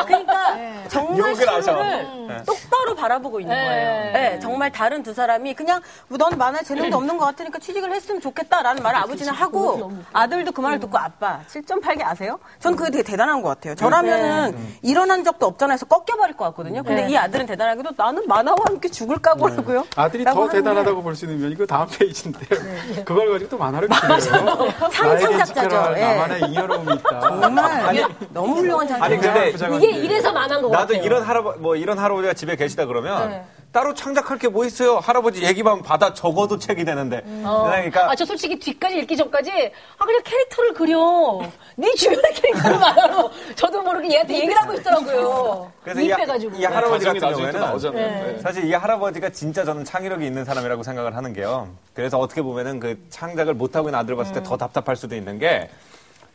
[0.06, 0.56] 그러니까
[0.90, 1.62] 정말 욕을 하셔.
[1.62, 3.64] 시루를 똑바로 바라보고 있는 네.
[3.66, 4.14] 거예요.
[4.14, 8.84] 네, 정말 다른 두 사람이 그냥 뭐넌 만화 재능도 없는 것 같으니까 취직을 했으면 좋겠다라는
[8.84, 12.40] 말을 아버지는 하고 아들도 그 말을 듣고 아빠 7.8개 아세요?
[12.60, 13.76] 전 그게 되게 대단한 것 같아요.
[13.76, 16.84] 저라면은 일어난 적도 없잖아 해서 꺾여버릴 것 같거든요.
[16.84, 19.86] 근데 이 아들은 대단하게도 나는 만화와 함께 죽을 각오라고요.
[19.96, 23.04] 아들이 더 대단하다고 볼 수 있는 면 이거 다음 페이지인데요.
[23.06, 24.68] 그걸 가지고 또 만화를 그려요.
[24.92, 26.06] 창작 나에게 예.
[26.06, 27.20] 나만의 잉여로움이 있다.
[27.22, 29.04] 정말 너무 훌륭한 장면.
[29.04, 31.04] 아니, 근데 이게 이래서 만한 것 나도 같아요.
[31.04, 35.00] 이런 할아버 뭐 이런 할아버지가 집에 계시다 그러면 따로 창작할 게 뭐 있어요?
[35.00, 37.22] 할아버지 얘기만 받아 적어도 책이 되는데.
[37.24, 39.50] 그러니까 아, 저 솔직히 뒤까지 읽기 전까지,
[39.98, 41.42] 아, 그냥 캐릭터를 그려.
[41.76, 43.32] 네 주변의 캐릭터를 말하러.
[43.56, 45.72] 저도 모르게 얘한테 얘기를 하고 있더라고요.
[45.84, 46.56] 그래서 이, 입해가지고.
[46.58, 48.26] 이 할아버지 같은 경우에는 나오잖아요.
[48.28, 48.40] 네.
[48.42, 51.70] 사실 이 할아버지가 진짜 저는 창의력이 있는 사람이라고 생각을 하는 게요.
[51.96, 55.40] 그래서 어떻게 보면은 그 창작을 못 하고 있는 아들 봤을 때 더 답답할 수도 있는
[55.40, 55.68] 게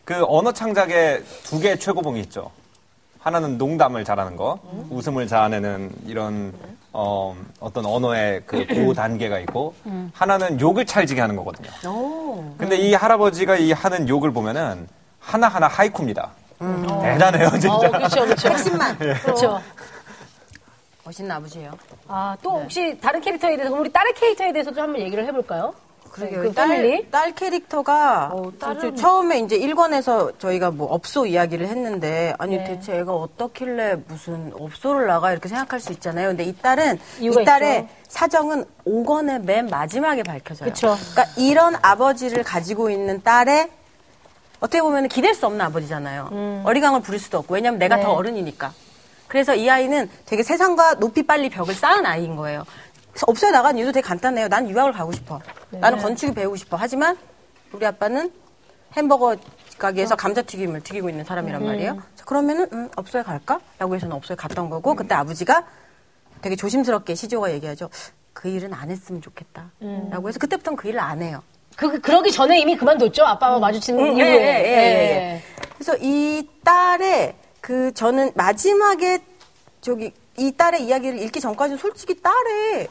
[0.04, 2.50] 그 언어 창작에 두 개의 최고봉이 있죠.
[3.20, 6.54] 하나는 농담을 잘하는 거, 웃음을 자아내는 이런
[7.00, 9.72] 어, 어떤 언어의 그고 단계가 있고
[10.12, 11.70] 하나는 욕을 찰지게 하는 거거든요.
[12.58, 14.88] 근데 이 할아버지가 이 하는 욕을 보면은
[15.20, 16.30] 하나 하나 하이쿠입니다.
[16.58, 17.72] 대단해요, 진짜.
[17.72, 18.48] 어, 그렇죠, 그렇죠.
[18.48, 18.98] 핵심만.
[18.98, 19.62] 그렇죠.
[21.04, 21.70] 멋있는 아버지예요.
[22.08, 25.72] 아, 또 혹시 다른 캐릭터에 대해서, 우리 딸의 캐릭터에 대해서도 한번 얘기를 해볼까요?
[26.12, 26.42] 그러게요.
[26.42, 27.04] 그 딸?
[27.10, 32.64] 딸 캐릭터가 저- 처음에 이제 1권에서 저희가 뭐 업소 이야기를 했는데 아니 네.
[32.64, 36.28] 대체 애가 어떻길래 무슨 업소를 나가 이렇게 생각할 수 있잖아요.
[36.28, 37.88] 근데 이 딸은 이 딸의 있죠.
[38.08, 40.68] 사정은 5권의 맨 마지막에 밝혀져요.
[40.70, 40.96] 그쵸.
[41.12, 43.70] 그러니까 이런 아버지를 가지고 있는 딸의
[44.60, 46.62] 어떻게 보면 기댈 수 없는 아버지잖아요.
[46.64, 47.98] 어리광을 부릴 수도 없고 왜냐면 내가 음.
[47.98, 48.04] 네.
[48.04, 48.72] 더 어른이니까.
[49.28, 52.64] 그래서 이 아이는 되게 세상과 높이 빨리 벽을 쌓은 아이인 거예요.
[53.26, 54.48] 업소에 나간 이유도 되게 간단해요.
[54.48, 55.40] 난 유학을 가고 싶어.
[55.70, 56.76] 나는 건축이 배우고 싶어.
[56.76, 57.16] 하지만
[57.72, 58.32] 우리 아빠는
[58.94, 59.36] 햄버거
[59.78, 62.02] 가게에서 감자튀김을 튀기고 있는 사람이란 말이에요.
[62.16, 63.60] 자, 그러면은 음, 업소에 갈까?
[63.78, 65.64] 라고 해서 는 업소에 갔던 거고 그때 아버지가
[66.40, 67.90] 되게 조심스럽게 시조가 얘기하죠.
[68.32, 69.70] 그 일은 안 했으면 좋겠다.
[70.10, 71.42] 라고 해서 그때부터는 그 일을 안 해요.
[71.76, 73.24] 그, 그러기 전에 이미 그만뒀죠?
[73.24, 74.26] 아빠와 마주치는 음, 이후에.
[74.26, 75.42] 예, 예, 예, 예.
[75.74, 79.20] 그래서 이 딸의 그 저는 마지막에
[79.80, 82.88] 저기 이 딸의 이야기를 읽기 전까지는 솔직히 딸의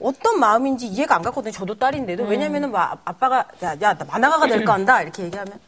[0.00, 1.52] 어떤 마음인지 이해가 안 갔거든요.
[1.52, 5.58] 저도 딸인데도 왜냐면은 막 아빠가 야 야 나 만화가가 될까 한다 이렇게 얘기하면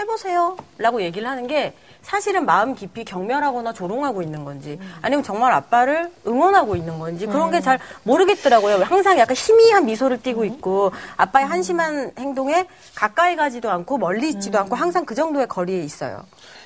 [0.00, 6.10] 해보세요 라고 얘기를 하는 게 사실은 마음 깊이 경멸하거나 조롱하고 있는 건지 아니면 정말 아빠를
[6.26, 8.82] 응원하고 있는 건지 그런 게 잘 모르겠더라고요.
[8.82, 14.74] 항상 약간 희미한 미소를 띠고 있고 아빠의 한심한 행동에 가까이 가지도 않고 멀리 있지도 않고
[14.74, 16.24] 항상 그 정도의 거리에 있어요.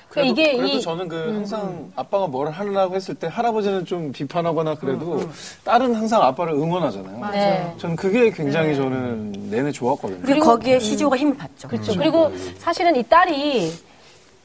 [0.09, 4.75] 그래도, 이게 그래도 이- 저는 그 항상 아빠가 뭘 하려고 했을 때 할아버지는 좀 비판하거나
[4.75, 5.21] 그래도
[5.63, 7.31] 딸은 항상 아빠를 응원하잖아요.
[7.31, 7.73] 네.
[7.77, 10.21] 저는 그게 굉장히 저는 내내 좋았거든요.
[10.23, 11.67] 그리고 거기에 시조가 힘을 받죠.
[11.67, 11.93] 그렇죠.
[11.97, 13.71] 그리고 사실은 이 딸이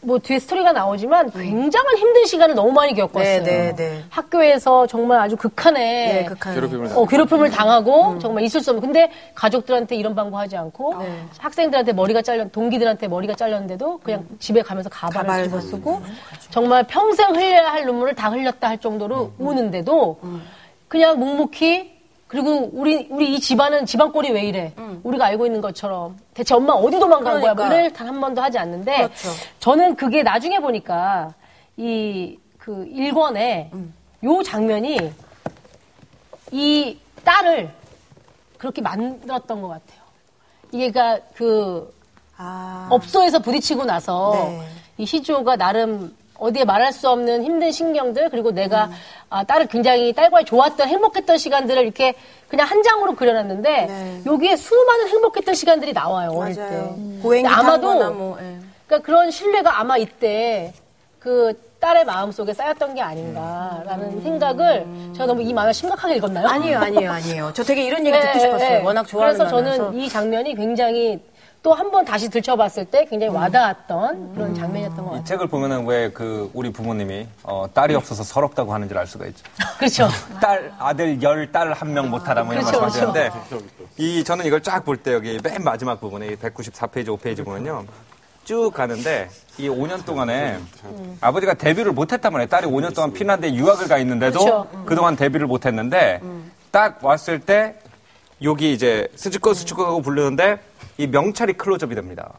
[0.04, 3.42] 뭐 뒤에 스토리가 나오지만 굉장한 힘든 시간을 너무 많이 겪었어요.
[3.44, 4.04] 네, 네, 네.
[4.10, 6.54] 학교에서 정말 아주 극한의 네, 극한.
[6.54, 8.82] 괴롭힘을 어, 괴롭힘을 당하고 정말 있을 수 없는.
[8.82, 10.96] 근데 가족들한테 이런 방구하지 않고
[11.38, 16.02] 학생들한테 머리가 잘렸, 동기들한테 머리가 잘렸는데도 그냥 집에 가면서 가발을 가발을 집어 쓰고
[16.50, 20.18] 정말 평생 흘려야 할 눈물을 다 흘렸다 할 정도로 우는데도
[20.88, 22.01] 그냥 묵묵히
[22.32, 24.72] 그리고 우리 우리 이 집안은 집안 꼴이 왜 이래?
[25.02, 27.52] 우리가 알고 있는 것처럼 대체 엄마 어디 도망간 거야?
[27.52, 27.74] 뭐 그러니까.
[27.76, 29.28] 이를 단 한 번도 하지 않는데 그렇죠.
[29.60, 31.34] 저는 그게 나중에 보니까
[31.76, 33.70] 이 그 일권의
[34.22, 35.12] 요 장면이
[36.52, 37.70] 이 딸을
[38.56, 40.00] 그렇게 만들었던 것 같아요.
[40.70, 41.92] 이게 그러니까 그
[42.36, 44.68] 아, 업소에서 부딪히고 나서 네.
[44.98, 48.90] 이 시조가 나름 어디에 말할 수 없는 힘든 신경들 그리고 내가
[49.30, 52.14] 아, 딸을 굉장히 딸과의 좋았던 행복했던 시간들을 이렇게
[52.48, 54.22] 그냥 한 장으로 그려놨는데 네.
[54.26, 56.60] 여기에 수많은 행복했던 시간들이 나와요 어릴 때.
[56.60, 56.96] 맞아요.
[57.22, 58.58] 고행기 근데 아마도 타거나 뭐, 예.
[58.86, 60.74] 그러니까 그런 신뢰가 아마 이때
[61.20, 66.46] 그 딸의 마음 속에 쌓였던 게 아닌가라는 생각을 제가 너무 이 만화 심각하게 읽었나요?
[66.46, 67.52] 아니에요, 아니에요, 아니에요.
[67.54, 68.68] 저 되게 이런 얘기 듣고 네, 싶었어요.
[68.68, 68.82] 네.
[68.84, 69.96] 워낙 좋아하는 그래서 저는 만화라서.
[69.96, 71.20] 이 장면이 굉장히
[71.62, 75.24] 또 한 번 다시 들춰봤을 때 굉장히 와닿았던 그런 장면이었던 것이 같아요.
[75.24, 79.44] 책을 보면은 왜 그 우리 부모님이 어, 딸이 없어서 서럽다고 하는지를 알 수가 있죠.
[79.78, 80.08] 그렇죠.
[80.40, 83.30] 딸 아들 열 딸 한 명 못하다 뭐 이런 그렇죠, 말씀하시는데
[83.96, 87.84] 이 저는 이걸 쫙 볼 때 여기 맨 마지막 부분에 194페이지 5페이지 보면요.
[88.44, 90.58] 쭉 가는데 이 5년 동안에
[91.20, 92.48] 아버지가 데뷔를 못했단 말이에요.
[92.48, 94.84] 딸이 5년 동안 핀란드에 유학을 가 있는데도 그렇죠.
[94.84, 96.20] 그동안 데뷔를 못했는데
[96.72, 97.76] 딱 왔을 때
[98.42, 100.58] 여기 이제 스즈코 스즈코 하고 부르는데
[100.98, 102.32] 이 명찰이 클로즈업이 됩니다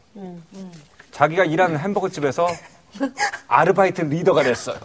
[1.10, 2.46] 자기가 일하는 햄버거 집에서
[3.48, 4.76] 아르바이트 리더가 됐어요.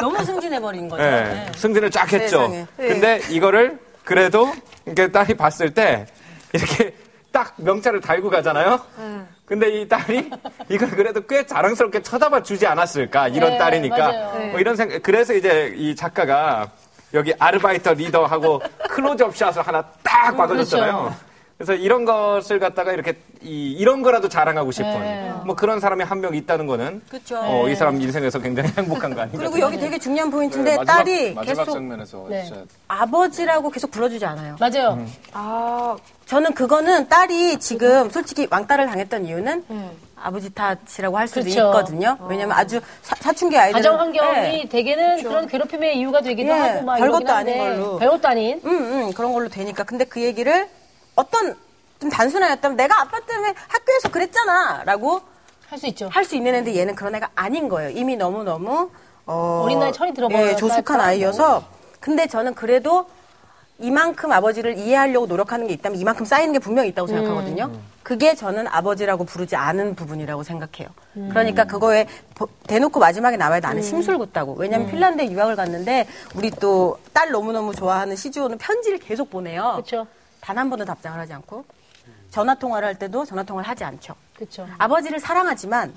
[0.00, 1.02] 너무 승진해버린 거죠.
[1.02, 1.52] 네, 네.
[1.54, 2.38] 승진을 쫙 했죠.
[2.48, 2.66] 세상에.
[2.76, 2.88] 네.
[2.88, 4.52] 근데 이거를 그래도
[4.86, 6.06] 이렇게 딸이 봤을 때
[6.52, 6.94] 이렇게
[7.30, 8.80] 딱 명찰을 달고 가잖아요.
[9.44, 10.30] 근데 이 딸이
[10.68, 14.50] 이걸 그래도 꽤 자랑스럽게 쳐다봐 주지 않았을까 이런 네, 딸이니까 맞아요.
[14.50, 15.02] 뭐 이런 생각.
[15.02, 16.70] 그래서 이제 이 작가가
[17.14, 20.92] 여기 아르바이터 리더하고 클로즈업 샷을 하나 딱 박아줬잖아요.
[20.98, 21.31] 그렇죠.
[21.62, 25.32] 그래서 이런 것을 갖다가 이렇게 이, 이런 거라도 자랑하고 싶은 네.
[25.46, 27.36] 뭐 그런 사람이 한 명 있다는 거는 그쵸.
[27.40, 29.38] 어, 이 사람 인생에서 굉장히 행복한 거 아닌가.
[29.38, 32.44] 그리고 여기 되게 중요한 포인트인데 네, 마지막, 딸이 마지막 계속 장면에서 네.
[32.44, 34.56] 진짜 아버지라고 계속 불러주지 않아요.
[34.58, 34.94] 맞아요.
[34.94, 35.08] 음.
[35.32, 35.96] 아,
[36.26, 39.64] 저는 그거는 딸이 지금 솔직히 왕따를 당했던 이유는
[40.16, 41.66] 아버지 탓이라고 할 수도 그렇죠.
[41.68, 42.16] 있거든요.
[42.28, 44.68] 왜냐면 아주 사, 춘기 아이들은 가정 환경이 네.
[44.68, 47.98] 대개는 그런 괴롭힘의 이유가 되기도 예, 하고 막 별것도 아닌 걸로.
[47.98, 48.60] 별것도 아닌.
[48.64, 49.82] 음, 음, 그런 걸로 되니까.
[49.84, 50.68] 근데 그 얘기를
[51.14, 51.56] 어떤
[52.00, 54.82] 좀 단순하였다면 내가 아빠 때문에 학교에서 그랬잖아.
[54.84, 55.20] 라고
[55.68, 56.08] 할 수 있죠.
[56.12, 57.90] 할 수 있는 애인데 얘는 그런 애가 아닌 거예요.
[57.90, 58.90] 이미 너무너무
[59.26, 61.64] 어, 어린 나이에 철이 들어버려서 예, 조숙한 딸 아이여서
[62.00, 63.06] 근데 저는 그래도
[63.78, 67.70] 이만큼 아버지를 이해하려고 노력하는 게 있다면 이만큼 쌓이는 게 분명히 있다고 생각하거든요.
[68.02, 70.88] 그게 저는 아버지라고 부르지 않은 부분이라고 생각해요.
[71.30, 74.54] 그러니까 그거에 보- 대놓고 마지막에 나와야 나는 심술궂다고.
[74.54, 79.72] 왜냐면 핀란드에 유학을 갔는데 우리 또 딸 너무너무 좋아하는 시주호는 편지를 계속 보내요.
[79.74, 80.06] 그렇죠.
[80.42, 81.64] 단 한 번도 답장을 하지 않고
[82.30, 84.14] 전화 통화를 할 때도 전화 통화를 하지 않죠.
[84.34, 84.66] 그렇죠.
[84.76, 85.94] 아버지를 사랑하지만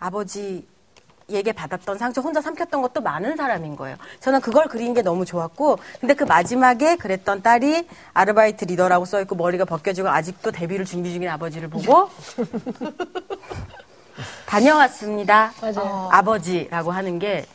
[0.00, 3.96] 아버지에게 받았던 상처 혼자 삼켰던 것도 많은 사람인 거예요.
[4.20, 9.36] 저는 그걸 그린 게 너무 좋았고, 근데 그 마지막에 그랬던 딸이 아르바이트 리더라고 써 있고
[9.36, 12.10] 머리가 벗겨지고 아직도 데뷔를 준비 중인 아버지를 보고
[14.46, 15.52] 다녀왔습니다.
[15.60, 16.08] 맞아요.
[16.12, 17.46] 아버지라고 하는 게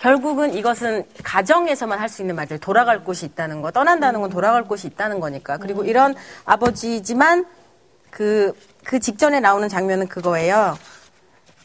[0.00, 4.88] 결국은 이것은 가정에서만 할 수 있는 말들 돌아갈 곳이 있다는 거 떠난다는 건 돌아갈 곳이
[4.88, 7.44] 있다는 거니까 그리고 이런 아버지지만
[8.10, 10.76] 그, 그 직전에 나오는 장면은 그거예요.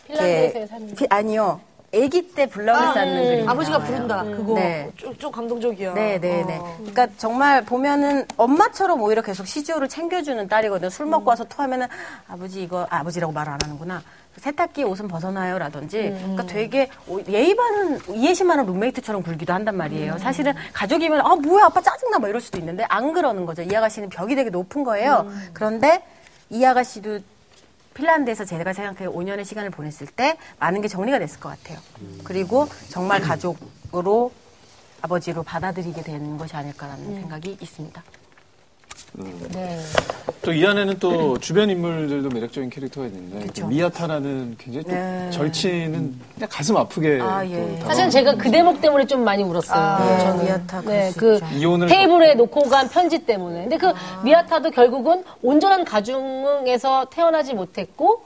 [0.07, 0.87] 핀란드에서의 예, 삶.
[0.95, 1.61] 피- 아니요.
[1.95, 3.49] 아기 때 블럭을 쌓는 그림.
[3.49, 4.23] 아버지가 부른다.
[4.23, 4.91] 그거 네.
[4.97, 5.93] 좀, 좀 감동적이야.
[5.93, 6.57] 네, 네, 네.
[6.57, 6.75] 어.
[6.77, 10.89] 그러니까 정말 보면은 엄마처럼 오히려 계속 시주를 챙겨주는 딸이거든요.
[10.89, 11.87] 술 먹고 와서 토하면은
[12.27, 14.01] 아버지 이거 아, 아버지라고 말 안 하는구나.
[14.37, 16.13] 세탁기 옷은 벗어나요라든지.
[16.17, 20.17] 그러니까 되게 오- 예의 바른 이해심 많은 룸메이트처럼 굴기도 한단 말이에요.
[20.17, 23.61] 사실은 가족이면 아 뭐야 아빠 짜증나 막 이럴 수도 있는데 안 그러는 거죠.
[23.61, 25.29] 이 아가씨는 벽이 되게 높은 거예요.
[25.53, 26.03] 그런데
[26.49, 27.19] 이 아가씨도
[27.95, 31.79] 핀란드에서 제가 생각해 5년의 시간을 보냈을 때 많은 게 정리가 됐을 것 같아요.
[32.23, 34.31] 그리고 정말 가족으로
[35.01, 38.03] 아버지로 받아들이게 되는 것이 아닐까라는 생각이 있습니다.
[39.53, 39.79] 네.
[40.41, 45.29] 또이 안에는 또 주변 인물들도 매력적인 캐릭터가 있는데 그 미아타라는 굉장히 또 네.
[45.31, 47.79] 절친은 그냥 가슴 아프게 아, 또 예.
[47.81, 50.05] 사실은 제가 그 대목 때문에 좀 많이 울었어요.
[50.05, 50.45] 네, 저는.
[50.45, 51.39] 미아타 네, 수 그.
[51.53, 53.61] 이혼을 테이블에 놓고 간 편지 때문에.
[53.61, 58.23] 근데 그 미아타도 결국은 온전한 가정에서 태어나지 못했고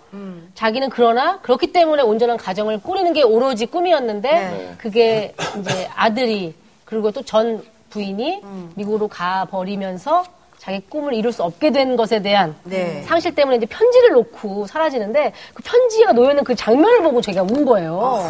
[0.55, 4.75] 자기는 그러나 그렇기 때문에 온전한 가정을 꾸리는 게 오로지 꿈이었는데 네.
[4.77, 6.53] 그게 이제 아들이
[6.85, 8.41] 그리고 또 전 부인이
[8.75, 10.23] 미국으로 가 버리면서
[10.59, 13.01] 자기 꿈을 이룰 수 없게 된 것에 대한 네.
[13.03, 17.65] 상실 때문에 이제 편지를 놓고 사라지는데 그 편지가 놓여 있는 그 장면을 보고 제가 운
[17.65, 18.21] 거예요.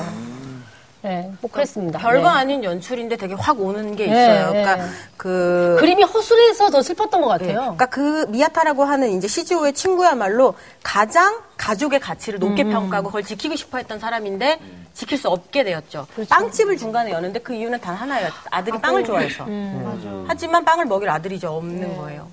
[1.01, 1.97] 네, 뭐 그랬습니다.
[1.97, 2.27] 별거 네.
[2.27, 4.51] 아닌 연출인데 되게 확 오는 게 네, 있어요.
[4.51, 4.61] 네.
[4.63, 7.59] 그러니까 그 그림이 허술해서 더 슬펐던 것 같아요.
[7.59, 12.71] 그러니까 그 미아타라고 하는 이제 시즈오의 친구야말로 가장 가족의 가치를 높게 음.
[12.71, 14.59] 평가하고 그걸 지키고 싶어 했던 사람인데
[14.93, 16.07] 지킬 수 없게 되었죠.
[16.13, 16.29] 그렇죠.
[16.29, 18.29] 빵집을 중간에 여는데 그 이유는 단 하나예요.
[18.51, 19.45] 아들이 빵을 좋아해서.
[19.45, 20.25] 음.
[20.27, 21.51] 하지만 빵을 먹일 아들이 죠.
[21.55, 22.27] 없는 거예요.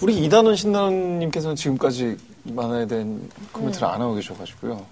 [0.00, 4.84] 우리 이단원 신나님께서는 지금까지 만화에 대한 코멘트를 안 하고 계셔가지고요.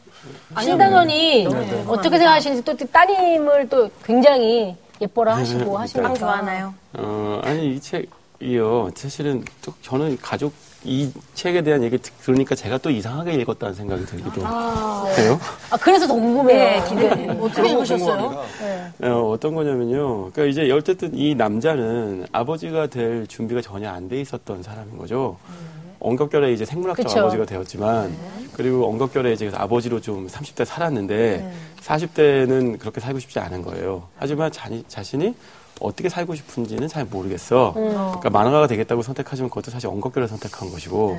[0.61, 1.47] 신당원이
[1.87, 6.15] 어떻게 생각하시는지 또 따님을 또 굉장히 예뻐라 하시고 빵 하시니까.
[6.15, 6.75] 좋아하나요?
[6.95, 8.91] 어, 아니 이 책이요.
[8.95, 10.53] 사실은 또 저는 가족
[10.85, 15.39] 이 책에 대한 얘기 듣- 들으니까 제가 또 이상하게 읽었다는 생각이 들기도 해요.
[15.71, 16.85] 아, 그래서 더 궁금해요.
[16.85, 17.29] 기대.
[17.41, 18.45] 어떻게 읽으셨어요?
[19.03, 20.31] 어, 어떤 거냐면요.
[20.31, 25.37] 그러니까 이제 어쨌든 이 남자는 아버지가 될 준비가 전혀 안 돼 있었던 사람인 거죠.
[26.01, 27.21] 엉겁결에 이제 생물학적 그쵸.
[27.21, 28.15] 아버지가 되었지만
[28.53, 34.09] 그리고 엉겁결에 이제 아버지로 좀 30대 살았는데 40대는 그렇게 살고 싶지 않은 거예요.
[34.17, 35.35] 하지만 자니, 자신이
[35.81, 37.73] 어떻게 살고 싶은지는 잘 모르겠어.
[37.75, 41.19] 그러니까 만화가가 되겠다고 선택하지만 그것도 사실 엉겁결에 선택한 것이고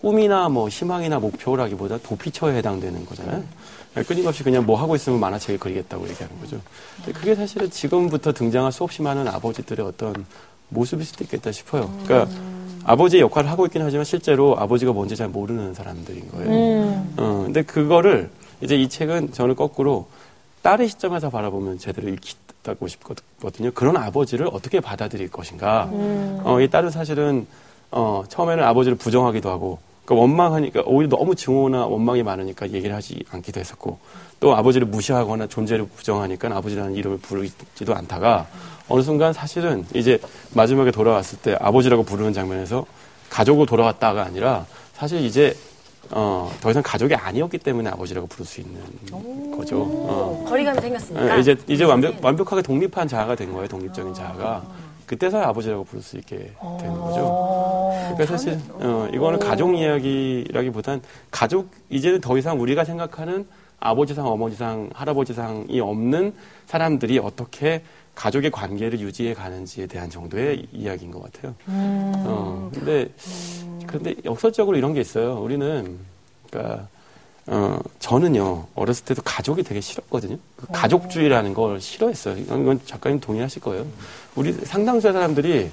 [0.00, 3.44] 꿈이나 뭐 희망이나 목표라기보다 도피처에 해당되는 거잖아요.
[3.92, 6.60] 그냥 끊임없이 그냥 뭐 하고 있으면 만화책을 그리겠다고 얘기하는 거죠.
[6.96, 10.26] 근데 그게 사실은 지금부터 등장할 수 없이 많은 아버지들의 어떤
[10.70, 11.90] 모습일 수도 있겠다 싶어요.
[12.04, 12.32] 그러니까
[12.84, 16.50] 아버지의 역할을 하고 있긴 하지만 실제로 아버지가 뭔지 잘 모르는 사람들인 거예요.
[17.18, 18.30] 어, 근데 그거를
[18.62, 20.08] 이제 이 책은 저는 거꾸로
[20.62, 23.70] 딸의 시점에서 바라보면 제대로 읽히다고 싶거든요.
[23.72, 25.88] 그런 아버지를 어떻게 받아들일 것인가.
[25.92, 27.46] 어, 이 딸은 사실은
[27.90, 33.58] 어, 처음에는 아버지를 부정하기도 하고, 그러니까 원망하니까 오히려 너무 증오나 원망이 많으니까 얘기를 하지 않기도
[33.58, 33.98] 했었고,
[34.38, 38.46] 또 아버지를 무시하거나 존재를 부정하니까 아버지라는 이름을 부르지도 않다가
[38.90, 40.18] 어느 순간 사실은 이제
[40.52, 42.84] 마지막에 돌아왔을 때 아버지라고 부르는 장면에서
[43.30, 45.56] 가족으로 돌아왔다가 아니라 사실 이제
[46.10, 48.80] 어, 더 이상 가족이 아니었기 때문에 아버지라고 부를 수 있는
[49.56, 49.82] 거죠.
[49.82, 50.44] 어.
[50.48, 51.36] 거리감이 생겼으니까.
[51.36, 53.68] 예, 이제 이제 완벽, 완벽하게 독립한 자아가 된 거예요.
[53.68, 54.64] 독립적인 자아가.
[55.06, 56.36] 그때서야 아버지라고 부를 수 있게
[56.80, 57.90] 되는 거죠.
[58.14, 63.46] 그러니까 사실 어, 이거는 가족 이야기라기보단 가족 이제는 더 이상 우리가 생각하는
[63.80, 66.34] 아버지상 어머니상 할아버지상이 없는
[66.66, 67.82] 사람들이 어떻게
[68.14, 71.54] 가족의 관계를 유지해 가는지에 대한 정도의 이야기인 것 같아요.
[71.66, 73.08] 어, 근데
[73.86, 75.40] 그런데 역설적으로 이런 게 있어요.
[75.40, 75.98] 우리는
[76.50, 76.88] 그러니까
[77.46, 80.36] 어, 저는요, 어렸을 때도 가족이 되게 싫었거든요.
[80.56, 82.36] 그 가족주의라는 걸 싫어했어요.
[82.36, 83.86] 이건, 작가님 동의하실 거예요.
[84.36, 85.70] 우리 상당수의 사람들이,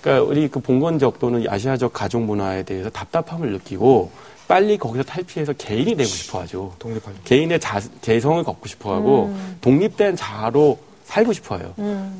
[0.00, 4.12] 그러니까 우리 그 봉건적 또는 아시아적 가족 문화에 대해서 답답함을 느끼고
[4.46, 6.72] 빨리 거기서 탈피해서 개인이 되고 싶어 하죠.
[6.78, 7.16] 독립하려.
[7.24, 11.72] 개인의 자, 개성을 걷고 싶어 하고 독립된 자아로 살고 싶어 해요.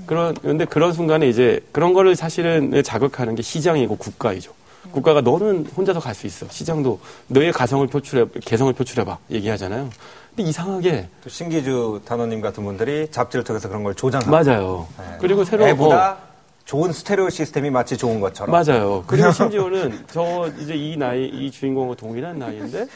[0.06, 4.52] 그런, 근데 그런 순간에 이제 그런 거를 사실은 자극하는 게 시장이고 국가이죠.
[4.92, 6.46] 국가가 너는 혼자서 갈 수 있어.
[6.48, 9.18] 시장도 너의 가성을 표출해, 개성을 표출해봐.
[9.30, 9.90] 얘기하잖아요.
[10.34, 11.08] 근데 이상하게.
[11.24, 14.86] 또 신기주 단원님 같은 분들이 잡지를 통해서 그런 걸 조장하고 맞아요.
[15.20, 15.64] 그리고 새로.
[15.64, 16.18] 어, 애보다
[16.64, 19.02] 좋은 스테레오 시스템이 마치 좋은 것처럼 맞아요.
[19.06, 22.86] 그리고 심지어는 저 이제 이 나이, 이 주인공과 동일한 나이인데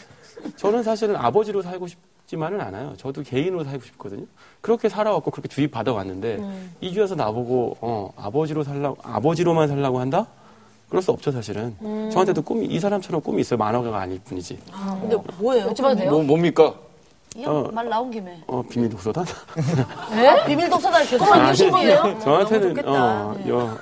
[0.57, 1.98] 저는 사실은 아버지로 살고 싶
[2.31, 2.95] 지만은 않아요.
[2.97, 4.25] 저도 개인으로 살고 싶거든요.
[4.61, 6.38] 그렇게 살아왔고 그렇게 주입 받아왔는데
[6.81, 10.29] 이 주에서 나보고 어, 아버지로 살라고 아버지로만 살라고 한다?
[10.88, 11.75] 그럴 수 없죠 사실은.
[12.12, 13.59] 저한테도 꿈이 이 사람처럼 꿈이 있어요.
[13.59, 14.61] 만화가가 아닐 뿐이지.
[15.01, 15.71] 근데 뭐예요?
[15.71, 16.11] 여쭤봐도 돼요?
[16.12, 16.73] 뭐, 뭡니까?
[17.35, 18.40] 이형 말 나온 김에.
[18.47, 19.25] 어 비밀 독서단?
[20.47, 22.16] 비밀 독서단 계속 이루신 거예요?
[22.21, 23.27] 저한테는 좋겠다.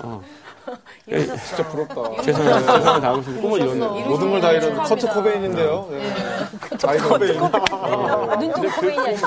[0.00, 0.22] 어,
[1.11, 1.37] 여, 어.
[1.37, 2.22] 진짜 부럽다.
[2.22, 3.90] 최선을 최선을 다 하고 싶은 꿈을 이뤘네요.
[4.09, 5.88] 모든 걸 다 이룬 커트 코베인인데요.
[5.90, 6.12] 네.
[6.87, 7.40] 아이돌 코베인.
[7.40, 9.26] 눈뜨고 코베인이 아니고.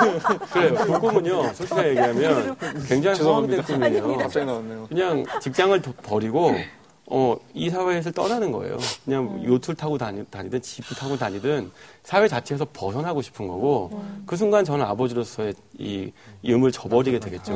[0.51, 0.75] 그래요.
[0.75, 2.55] 그 꿈은요, 솔직하게 얘기하면
[2.87, 4.17] 굉장히 허황된 꿈이에요.
[4.17, 4.85] 갑자기 나왔네요.
[4.87, 6.55] 그냥 직장을 도- 버리고
[7.13, 8.77] 어, 이 사회에서 떠나는 거예요.
[9.03, 11.69] 그냥 요트를 타고 다니, 다니든 집을 타고 다니든
[12.03, 16.09] 사회 자체에서 벗어나고 싶은 거고 그 순간 저는 아버지로서의 이,
[16.41, 17.53] 이 의무를 저버리게 되겠죠.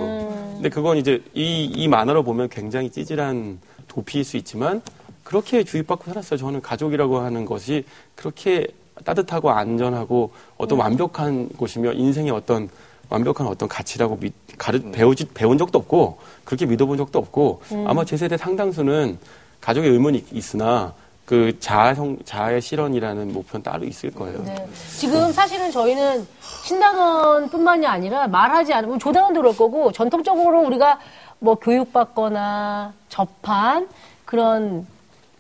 [0.56, 4.82] 근데 그건 이제 이, 이 만화로 보면 굉장히 찌질한 도피일 수 있지만
[5.24, 6.38] 그렇게 주입받고 살았어요.
[6.38, 8.68] 저는 가족이라고 하는 것이 그렇게
[9.06, 12.68] 따뜻하고 안전하고 어떤 완벽한 곳이며 인생의 어떤
[13.10, 18.18] 완벽한 어떤 가치라고 믿, 가르, 배우지, 배운 적도 없고 그렇게 믿어본 적도 없고 아마 제
[18.18, 19.18] 세대 상당수는
[19.66, 20.94] 가족의 의문이 있- 있으나
[21.26, 24.44] 그 자아성, 자아의 실현이라는 목표는 따로 있을 거예요.
[24.44, 24.56] 네.
[25.00, 31.00] 지금 사실은 저희는 신당원뿐만이 아니라 말하지 않으면 조당원도 그럴 거고 전통적으로 우리가
[31.40, 33.88] 뭐 교육받거나 접한
[34.26, 34.86] 그런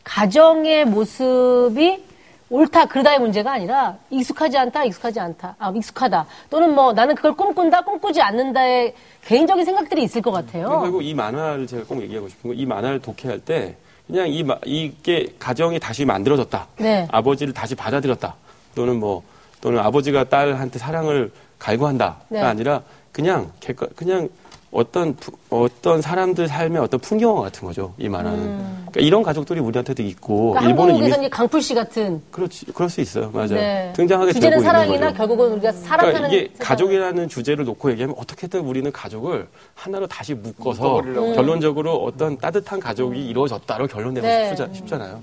[0.03, 2.03] 가정의 모습이
[2.49, 7.81] 옳다 그르다의 문제가 아니라 익숙하지 않다 익숙하지 않다 아 익숙하다 또는 뭐 나는 그걸 꿈꾼다
[7.81, 8.93] 꿈꾸지 않는다의
[9.25, 10.79] 개인적인 생각들이 있을 것 같아요.
[10.81, 13.75] 그리고 이 만화를 제가 꼭 얘기하고 싶은 건이 만화를 독해할 때
[14.07, 16.67] 그냥 이 마- 이게 가정이 다시 만들어졌다.
[16.77, 17.07] 네.
[17.11, 18.35] 아버지를 다시 받아들였다.
[18.75, 19.23] 또는 뭐
[19.61, 22.41] 또는 아버지가 딸한테 사랑을 갈구한다가 네.
[22.41, 23.51] 아니라 그냥
[23.95, 24.29] 그냥
[24.75, 27.93] 어떤 부- 어떤 사람들 삶의 어떤 풍경화 같은 거죠.
[27.97, 28.39] 이 만화는.
[28.39, 30.51] 그러니까 이런 가족들이 우리한테도 있고 음.
[30.51, 33.31] 그러니까 일본은 이미 한국에서는 강풀 씨 같은 그렇지 그럴 수 있어요.
[33.31, 33.47] 맞아요.
[33.49, 33.93] 네.
[33.95, 35.17] 등장하게 주제는 되고 사랑이나 있는 거죠.
[35.17, 40.33] 결국은 우리가 사랑하는 그러니까 이게 세상을- 가족이라는 주제를 놓고 얘기하면 어떻게든 우리는 가족을 하나로 다시
[40.33, 44.53] 묶어서 묶어버리려고 결론적으로 어떤 따뜻한 가족이 이루어졌다로 결론 내고 네.
[44.73, 45.21] 싶잖아요.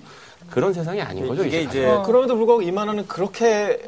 [0.50, 1.44] 그런 세상이 아닌 거죠.
[1.44, 2.02] 이게 이제 이제 어.
[2.02, 3.80] 그럼에도 불구하고 이 만화는 그렇게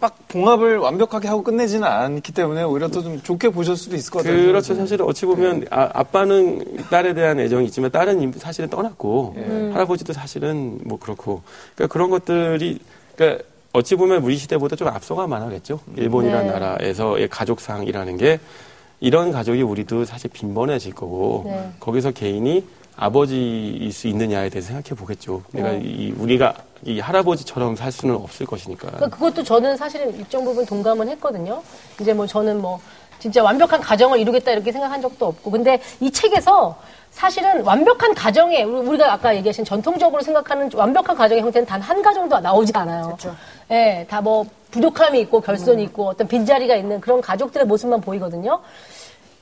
[0.00, 4.22] 막 봉합을 완벽하게 하고 끝내지는 않기 때문에 오히려 또 좀 좋게 보실 수도 있을 것
[4.24, 4.46] 같아요.
[4.46, 4.74] 그렇죠.
[4.74, 9.36] 사실 어찌 보면 아, 빠는 딸에 대한 애정이 있지만 딸은 사실은 떠났고
[9.72, 11.42] 할아버지도 사실은 뭐 그렇고
[11.74, 12.78] 그러니까 그런 것들이
[13.16, 15.80] 그러니까 어찌 보면 우리 시대보다 좀 앞서가 많아겠죠.
[15.96, 16.52] 일본이라는 네.
[16.52, 18.38] 나라에서의 가족상이라는 게
[19.00, 21.70] 이런 가족이 우리도 사실 빈번해질 거고 네.
[21.80, 22.64] 거기서 개인이
[22.96, 25.42] 아버지일 수 있느냐에 대해서 생각해 보겠죠.
[25.52, 26.54] 내가 이, 우리가
[26.84, 28.88] 이 할아버지처럼 살 수는 없을 것이니까.
[28.90, 31.62] 그러니까 그것도 저는 사실은 일정 부분 동감은 했거든요.
[32.00, 32.80] 이제 뭐 저는 뭐
[33.18, 35.50] 진짜 완벽한 가정을 이루겠다 이렇게 생각한 적도 없고.
[35.50, 36.76] 근데 이 책에서
[37.10, 38.12] 사실은 완벽한
[38.64, 43.16] 우리- 우리가 아까 얘기하신 전통적으로 생각하는 완벽한 가정의 형태는 단 한 가정도 나오지 않아요.
[43.70, 48.60] 예, 다뭐 부족함이 있고 결손이 있고 어떤 빈자리가 있는 그런 가족들의 모습만 보이거든요.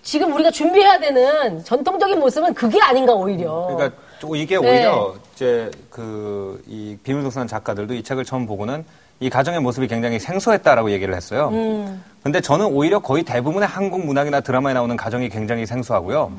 [0.03, 3.67] 지금 우리가 준비해야 되는 전통적인 모습은 그게 아닌가 오히려.
[3.71, 4.71] 그러니까 또 이게 네.
[4.71, 8.85] 오히려 이제 그 이 비밀동산 작가들도 이 책을 처음 보고는
[9.21, 11.49] 이 가정의 모습이 굉장히 생소했다라고 얘기를 했어요.
[11.53, 12.03] 음.
[12.23, 16.33] 근데 저는 오히려 거의 대부분의 한국 문학이나 드라마에 나오는 가정이 굉장히 생소하고요.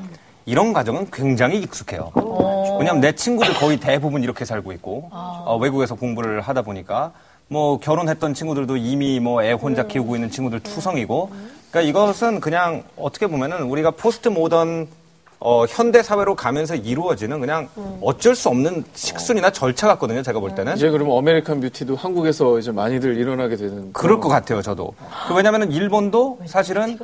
[0.46, 2.12] 이런 가정은 굉장히 익숙해요.
[2.78, 7.12] 왜냐하면 내 친구들 거의 대부분 이렇게 살고 있고 어, 외국에서 공부를 하다 보니까
[7.48, 11.30] 뭐 결혼했던 친구들도 이미 뭐 애 혼자 키우고 있는 친구들 투성이고
[11.74, 14.86] 그러니까 이것은 그냥 어떻게 보면은 우리가 post modern
[15.40, 17.68] 어, 현대 사회로 가면서 이루어지는 그냥
[18.00, 20.22] 어쩔 수 없는 수순이나 절차 같거든요.
[20.22, 20.76] 제가 볼 때는.
[20.76, 24.94] 이제 그러면 American Beauty도 한국에서 이제 많이들 일어나게 되는 그럴 것 같아요, 저도.
[25.26, 26.96] 그 왜냐면은 일본도 사실은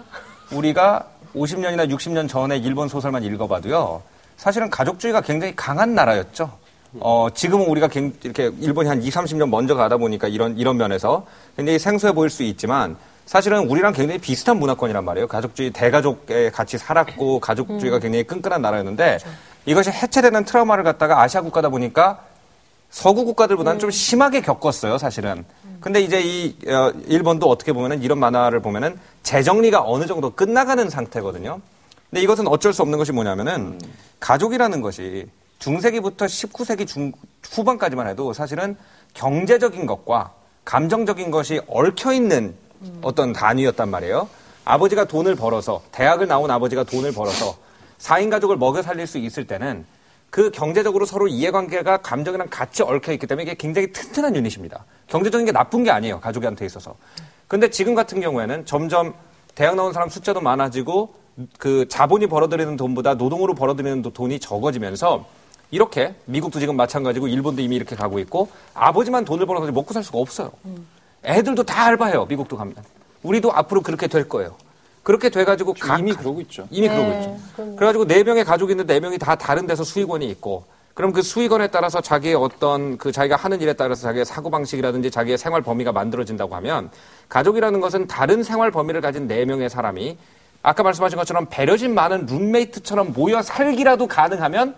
[0.52, 1.04] 우리가
[1.34, 4.00] 50년이나 60년 전에 일본 소설만 읽어봐도요.
[4.36, 6.48] 사실은 가족주의가 굉장히 강한 나라였죠.
[7.00, 11.26] 어, 지금은 우리가 굉- 이렇게 일본이 한 2, 30년 먼저 가다 보니까 이런, 이런 면에서
[11.56, 12.96] 굉장히 생소해 보일 수 있지만
[13.30, 15.28] 사실은 우리랑 굉장히 비슷한 문화권이란 말이에요.
[15.28, 19.18] 가족주의, 대가족에 같이 살았고 가족주의가 굉장히 끈끈한 나라였는데
[19.66, 22.24] 이것이 해체되는 트라우마를 갖다가 아시아 국가다 보니까
[22.90, 25.44] 서구 국가들보다는 좀 심하게 겪었어요, 사실은.
[25.78, 31.60] 근데 이제 이 어, 일본도 어떻게 보면은 이런 만화를 보면은 재정리가 어느 정도 끝나가는 상태거든요.
[32.10, 33.78] 근데 이것은 어쩔 수 없는 것이 뭐냐면은
[34.18, 35.28] 가족이라는 것이
[35.60, 37.12] 중세기부터 19세기 중
[37.48, 38.76] 후반까지만 해도 사실은
[39.14, 40.32] 경제적인 것과
[40.64, 42.56] 감정적인 것이 얽혀 있는
[43.02, 44.28] 어떤 단위였단 말이에요.
[44.64, 47.56] 아버지가 돈을 벌어서 대학을 나온 아버지가 돈을 벌어서
[47.98, 49.84] 4인 가족을 먹여 살릴 수 있을 때는
[50.30, 54.84] 그 경제적으로 서로 이해관계가 감정이랑 같이 얽혀 있기 때문에 이게 굉장히 튼튼한 유닛입니다.
[55.08, 56.20] 경제적인 게 나쁜 게 아니에요.
[56.20, 56.94] 가족한테 있어서.
[57.48, 59.12] 근데 지금 같은 경우에는 점점
[59.56, 61.14] 대학 나온 사람 숫자도 많아지고
[61.58, 65.26] 그 자본이 벌어들이는 돈보다 노동으로 벌어들이는 돈이 적어지면서
[65.72, 70.18] 이렇게 미국도 지금 마찬가지고 일본도 이미 이렇게 가고 있고 아버지만 돈을 벌어서 먹고 살 수가
[70.18, 70.52] 없어요.
[71.24, 72.26] 애들도 다 알바해요.
[72.26, 72.74] 미국도 가면.
[73.22, 74.56] 우리도 앞으로 그렇게 될 거예요.
[75.02, 76.66] 그렇게 돼가지고 각 이미 그러고 있죠.
[76.70, 77.76] 이미 그러고 있죠.
[77.76, 81.68] 그래가지고 네 명의 가족이 있는데 네 명이 다 다른 데서 수익원이 있고 그럼 그 수익원에
[81.68, 86.54] 따라서 자기의 어떤 그 자기가 하는 일에 따라서 자기의 사고 방식이라든지 자기의 생활 범위가 만들어진다고
[86.56, 86.90] 하면
[87.30, 90.18] 가족이라는 것은 다른 생활 범위를 가진 네 명의 사람이
[90.62, 94.74] 아까 말씀하신 것처럼 배려심 많은 룸메이트처럼 모여 살기라도 가능하면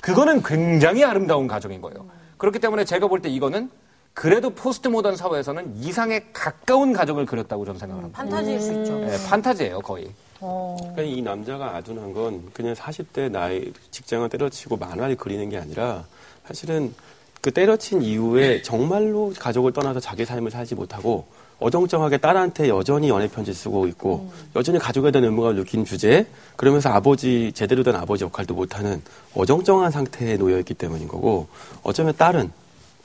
[0.00, 2.06] 그거는 굉장히 아름다운 가정인 거예요.
[2.38, 3.70] 그렇기 때문에 제가 볼 때 이거는
[4.18, 8.18] 그래도 포스트 모던 사회에서는 이상에 가까운 가족을 그렸다고 저는 생각합니다.
[8.18, 8.98] 판타지일 수 있죠.
[8.98, 10.10] 네, 판타지예요 거의.
[10.40, 16.04] 그러니까 이 남자가 아둔한 건 그냥 40대 나이 직장을 때려치고 만화를 그리는 게 아니라
[16.46, 16.92] 사실은
[17.40, 21.26] 그 때려친 이후에 정말로 가족을 떠나서 자기 삶을 살지 못하고
[21.60, 27.52] 어정쩡하게 딸한테 여전히 연애 편지 쓰고 있고 여전히 가족에 대한 의무감을 느낀 주제에 그러면서 아버지
[27.54, 29.00] 제대로 된 아버지 역할도 못하는
[29.36, 31.46] 어정쩡한 상태에 놓여 있기 때문인 거고
[31.84, 32.50] 어쩌면 딸은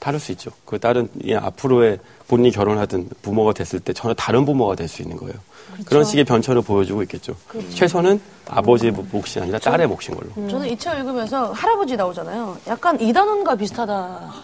[0.04, 0.50] 다를 수 있죠.
[0.66, 1.98] 그 딸은 이 앞으로의
[2.28, 5.32] 본인이 결혼하든 부모가 됐을 때 전혀 다른 부모가 될 수 있는 거예요.
[5.86, 7.34] 그런 식의 변천을 보여주고 있겠죠.
[7.70, 10.48] 최소는 아버지의 몫이 아니라 딸의 몫인 걸로.
[10.50, 12.58] 저는 이 책 읽으면서 할아버지 나오잖아요.
[12.66, 14.34] 약간 이단원과 비슷하다.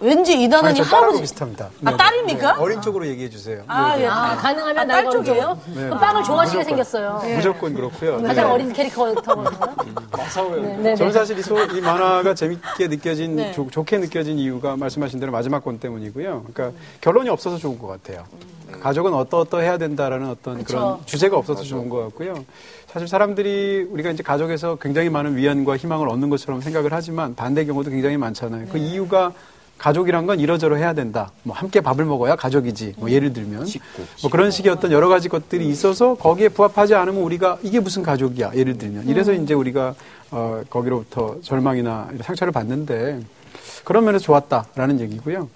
[0.00, 1.20] 왠지 이단원이 할아버지.
[1.22, 1.70] 비슷합니다.
[1.84, 2.56] 아, 딸입니까?
[2.60, 3.62] 어린 쪽으로 얘기해 주세요.
[3.66, 4.06] 아, 네, 예.
[4.06, 4.08] 네.
[4.08, 5.58] 아, 가능하면 아, 날딸 걸게요.
[5.74, 5.82] 네.
[5.84, 7.20] 그럼 빵을 좋아하시게 생겼어요.
[7.36, 8.20] 무조건 그렇고요.
[8.20, 8.28] 네.
[8.28, 9.44] 가장 어린 캐릭터거든요.
[10.12, 10.62] 마사오요.
[10.62, 10.94] 네, 네.
[10.96, 13.52] 저는 사실 이, 소, 이 만화가 재밌게 느껴진, 네.
[13.52, 16.44] 좋- 좋게 느껴진 이유가 말씀하신 대로 마지막 권 때문이고요.
[16.52, 18.24] 그러니까 결론이 없어서 좋은 것 같아요.
[18.80, 22.44] 가족은 어떠어떠 해야 된다라는 어떤 그런 주제가 없어서 좋은 것 같고요.
[22.86, 27.90] 사실 사람들이 우리가 이제 가족에서 굉장히 많은 위안과 희망을 얻는 것처럼 생각을 하지만 반대 경우도
[27.90, 28.66] 굉장히 많잖아요.
[28.70, 29.32] 그 이유가
[29.78, 31.30] 가족이란 건 이러저러 해야 된다.
[31.44, 32.94] 뭐 함께 밥을 먹어야 가족이지.
[32.98, 33.66] 뭐 예를 들면
[34.22, 38.52] 뭐 그런 식의 어떤 여러 가지 것들이 있어서 거기에 부합하지 않으면 우리가 이게 무슨 가족이야.
[38.54, 39.94] 예를 들면 이래서 이제 우리가
[40.30, 43.20] 어 거기로부터 절망이나 상처를 받는데
[43.88, 45.48] 그런 면에서 좋았다라는 얘기고요.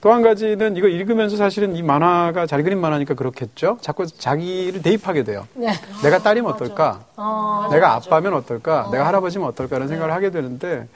[0.00, 3.78] 또 한 가지는 이거 읽으면서 사실은 이 만화가 잘 그린 만화니까 그렇겠죠.
[3.80, 5.46] 자꾸 자기를 대입하게 돼요.
[5.54, 5.72] 네.
[6.02, 7.00] 내가 딸이면 어떨까?
[7.16, 8.88] 어, 내가 아빠면 어떨까?
[8.92, 10.88] 내가 할아버지면 어떨까라는 생각을 하게 되는데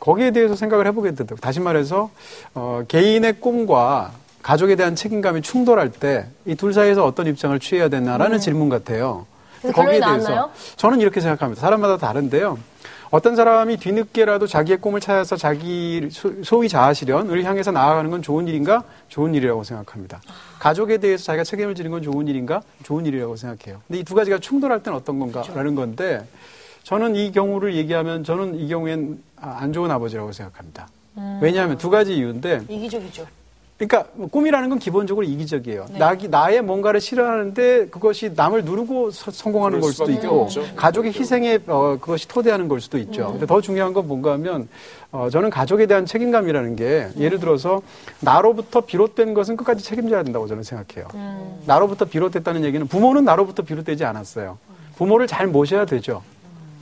[0.00, 1.36] 거기에 대해서 생각을 해보게 되더라고요.
[1.40, 2.10] 다시 말해서
[2.54, 8.38] 어, 개인의 꿈과 가족에 대한 책임감이 충돌할 때 이 둘 사이에서 어떤 입장을 취해야 되나라는
[8.40, 9.26] 질문 같아요.
[9.62, 10.50] 그래서 결론이 나왔나요?
[10.76, 11.60] 저는 이렇게 생각합니다.
[11.60, 12.58] 사람마다 다른데요.
[13.10, 18.48] 어떤 사람이 뒤늦게라도 자기의 꿈을 찾아서 자기 소- 소위 자아 실현을 향해서 나아가는 건 좋은
[18.48, 18.82] 일인가?
[19.08, 20.20] 좋은 일이라고 생각합니다.
[20.58, 22.62] 가족에 대해서 자기가 책임을 지는 건 좋은 일인가?
[22.82, 23.80] 좋은 일이라고 생각해요.
[23.86, 26.26] 근데 이 두 가지가 충돌할 때는 어떤 건가라는 건데
[26.82, 30.88] 저는 이 경우를 얘기하면 저는 이 경우엔 아, 안 좋은 아버지라고 생각합니다.
[31.40, 33.26] 왜냐하면 두 가지 이유인데 이기적이죠.
[33.78, 35.84] 그러니까 뭐 꿈이라는 건 기본적으로 이기적이에요.
[35.98, 40.44] 나기, 나의 뭔가를 실현하는데 그것이 남을 누르고 서- 성공하는 걸 수도 있고
[40.76, 43.32] 가족의 희생에 어, 그것이 토대하는 걸 수도 있죠.
[43.32, 44.66] 근데 더 중요한 건 뭔가 하면
[45.12, 47.82] 어, 저는 가족에 대한 책임감이라는 게 예를 들어서
[48.20, 51.08] 나로부터 비롯된 것은 끝까지 책임져야 된다고 저는 생각해요.
[51.66, 54.56] 나로부터 비롯됐다는 얘기는 부모는 나로부터 비롯되지 않았어요.
[54.96, 56.22] 부모를 잘 모셔야 되죠.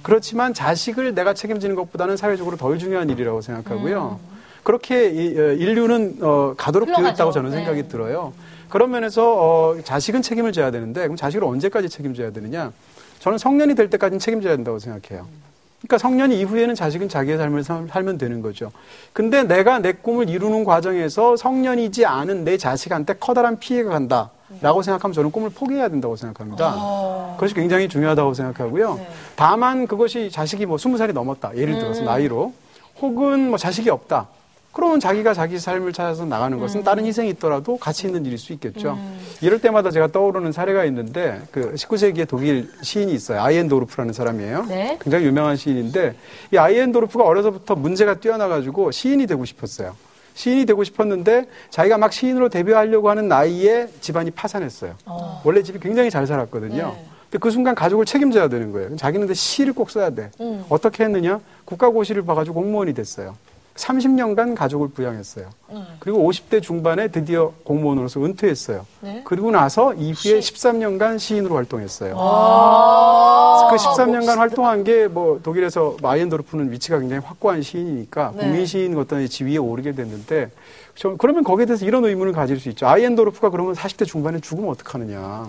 [0.03, 4.21] 그렇지만 자식을 내가 책임지는 것보다는 사회적으로 덜 중요한 일이라고 생각하고요.
[4.69, 8.33] 그렇게 이, 어, 인류는 어, 가도록 되어 있다고 저는 생각이 들어요.
[8.69, 12.73] 그런 면에서 어, 자식은 책임을 져야 되는데 그럼 자식을 언제까지 책임져야 되느냐?
[13.21, 15.27] 저는 성년이 될 때까지는 책임져야 된다고 생각해요.
[15.81, 18.73] 그러니까 성년 이후에는 자식은 자기의 삶을 살- 살면 되는 거죠.
[19.13, 24.31] 근데 내가 내 꿈을 이루는 과정에서 성년이지 않은 내 자식한테 커다란 피해가 간다.
[24.61, 26.75] 라고 생각하면 저는 꿈을 포기해야 된다고 생각합니다.
[27.35, 28.99] 그것이 굉장히 중요하다고 생각하고요.
[29.37, 31.55] 다만 그것이 자식이 뭐 스무 살이 넘었다.
[31.57, 32.53] 예를 들어서 나이로.
[33.03, 34.29] 혹은 뭐 자식이 없다.
[34.75, 38.99] 그러면 자기가 자기 삶을 찾아서 나가는 것은 다른 희생이 있더라도 가치 있는 일일 수 있겠죠.
[39.41, 43.41] 이럴 때마다 제가 떠오르는 사례가 있는데 그 19세기의 독일 시인이 있어요.
[43.41, 44.67] 아이엔도르프라는 사람이에요.
[44.69, 44.99] 네.
[45.01, 46.17] 굉장히 유명한 시인인데
[46.53, 49.95] 이 아이엔도르프가 어려서부터 문제가 뛰어나가지고 시인이 되고 싶었어요.
[50.35, 54.95] 시인이 되고 싶었는데 자기가 막 시인으로 데뷔하려고 하는 나이에 집안이 파산했어요.
[55.45, 56.97] 원래 집이 굉장히 잘 살았거든요.
[57.31, 58.97] 근데 그 순간 가족을 책임져야 되는 거예요.
[58.97, 60.33] 자기는 근데 시를 꼭 써야 돼.
[60.69, 61.39] 어떻게 했느냐?
[61.65, 63.37] 국가고시를 봐가지고 공무원이 됐어요.
[63.75, 65.47] 30년간 가족을 부양했어요.
[65.99, 68.87] 그리고 50대 중반에 드디어 공무원으로서 은퇴했어요.
[69.25, 72.15] 그리고 나서 이후에 13년간 시인으로 활동했어요.
[73.71, 79.57] 그 13년간 활동한 게 뭐 독일에서 마이엔도르프는 위치가 굉장히 확고한 시인이니까 국민 시인 어떤 지위에
[79.59, 80.51] 오르게 됐는데
[80.95, 82.87] 저 그러면 거기에 대해서 이런 의문을 가질 수 있죠.
[82.87, 85.49] 아이엔도르프가 그러면 40대 중반에 죽으면 어떡하느냐.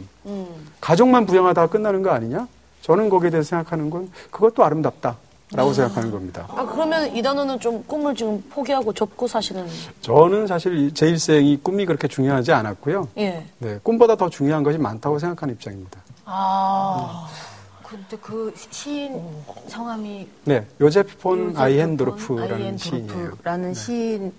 [0.82, 2.47] 가족만 부양하다가 끝나는 거 아니냐?
[2.82, 5.17] 저는 거기에 대해서 생각하는 건 그것도 아름답다.
[5.55, 6.45] 라고 생각하는 겁니다.
[6.49, 9.65] 아, 그러면 이단원은 좀 꿈을 지금 포기하고 접고 사시는.
[10.01, 13.07] 저는 사실 제 일생이 꿈이 그렇게 중요하지 않았고요.
[13.17, 13.45] 예.
[13.59, 15.99] 네, 꿈보다 더 중요한 것이 많다고 생각하는 입장입니다.
[16.25, 17.27] 아.
[17.83, 19.21] 근데 그 시- 시인
[19.67, 23.11] 성함이 네, 요제프 폰 아이헨도르프라는 시인이에요.
[23.13, 24.33] 아이헨도르프라는 시인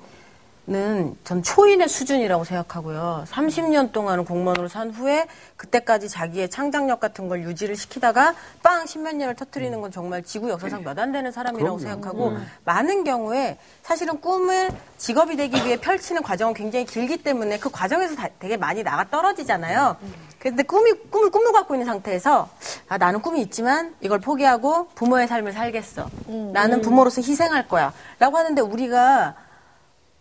[0.68, 3.24] 은전 초인의 수준이라고 생각하고요.
[3.28, 9.36] 30년 동안 공무원으로 산 후에 그때까지 자기의 창작력 같은 걸 유지를 시키다가 빵 십몇 년을
[9.36, 11.78] 터트리는 건 정말 지구 역사상 몇 안 되는 사람이라고 그럼요.
[11.78, 12.46] 생각하고 음.
[12.64, 18.28] 많은 경우에 사실은 꿈을 직업이 되기 위해 펼치는 과정은 굉장히 길기 때문에 그 과정에서 다-
[18.40, 19.96] 되게 많이 나가 떨어지잖아요.
[20.38, 22.48] 근데 꿈이 꿈을 꿈을 갖고 있는 상태에서
[22.88, 26.08] 아 나는 꿈이 있지만 이걸 포기하고 부모의 삶을 살겠어.
[26.52, 27.92] 나는 부모로서 희생할 거야.
[28.18, 29.34] 라고 하는데 우리가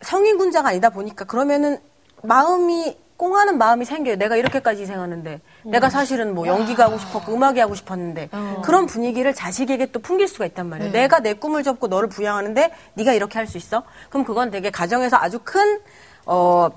[0.02, 1.80] 성인군자가 아니다 보니까 그러면은
[2.24, 4.18] 마음이 꽁하는 마음이 생겨요.
[4.18, 8.30] 내가 이렇게까지 희생하는데 내가 사실은 뭐 연기가 하고 싶었고 음악이 하고 싶었는데
[8.64, 10.92] 그런 분위기를 자식에게 또 풍길 수가 있단 말이에요.
[10.92, 13.84] 내가 내 꿈을 접고 너를 부양하는데 네가 이렇게 할 수 있어?
[14.10, 15.80] 그럼 그건 되게 가정에서 아주 큰
[16.26, 16.70] 어,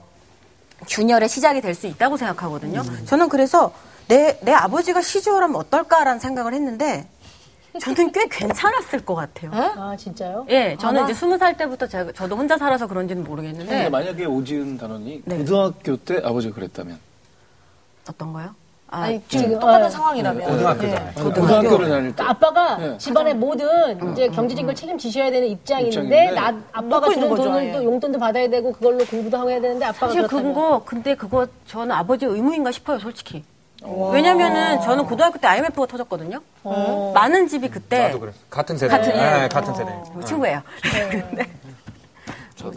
[0.88, 2.82] 균열의 시작이 될 수 있다고 생각하거든요.
[3.06, 3.72] 저는 그래서
[4.06, 7.08] 내, 내 아버지가 시주어라면 어떨까라는 생각을 했는데
[7.79, 9.51] 저는 꽤 괜찮았을 것 같아요.
[9.55, 10.47] 아, 진짜요?
[10.51, 14.79] 예, 저는 이제 스무 살 때부터 제가, 저도 혼자 살아서 그런지는 모르겠는데 근데 만약에 오지은
[14.79, 15.39] 단원이 네.
[15.39, 16.99] 고등학교 때 아버지가 그랬다면
[18.09, 18.55] 어떤가요?
[18.91, 20.51] 아, 아니 지금 똑같은 아, 상황이라면.
[20.51, 21.12] 고등학교잖아요.
[21.14, 22.97] 아니, 고등학교를 다닐 때 아빠가 네.
[22.97, 27.72] 집안의 모든 이제 경제적인 걸 책임지셔야 되는 입장인데 입장인데 나 아빠가 주는 거죠, 돈을.
[27.72, 31.93] 또 용돈도 받아야 되고 그걸로 공부도 하고 해야 되는데 아빠가 사실 그거 근데 그거 저는
[31.93, 33.45] 아버지 의무인가 싶어요, 솔직히.
[34.12, 36.41] 왜냐면은 저는 고등학교 때 IMF가 터졌거든요.
[37.14, 38.39] 많은 집이 그때 나도 그랬어.
[38.51, 38.97] 같은 세대.
[38.97, 39.16] 같은, 예.
[39.43, 39.91] 네, 같은 세대.
[40.12, 40.62] 뭐 친구예요.
[41.11, 41.47] 근데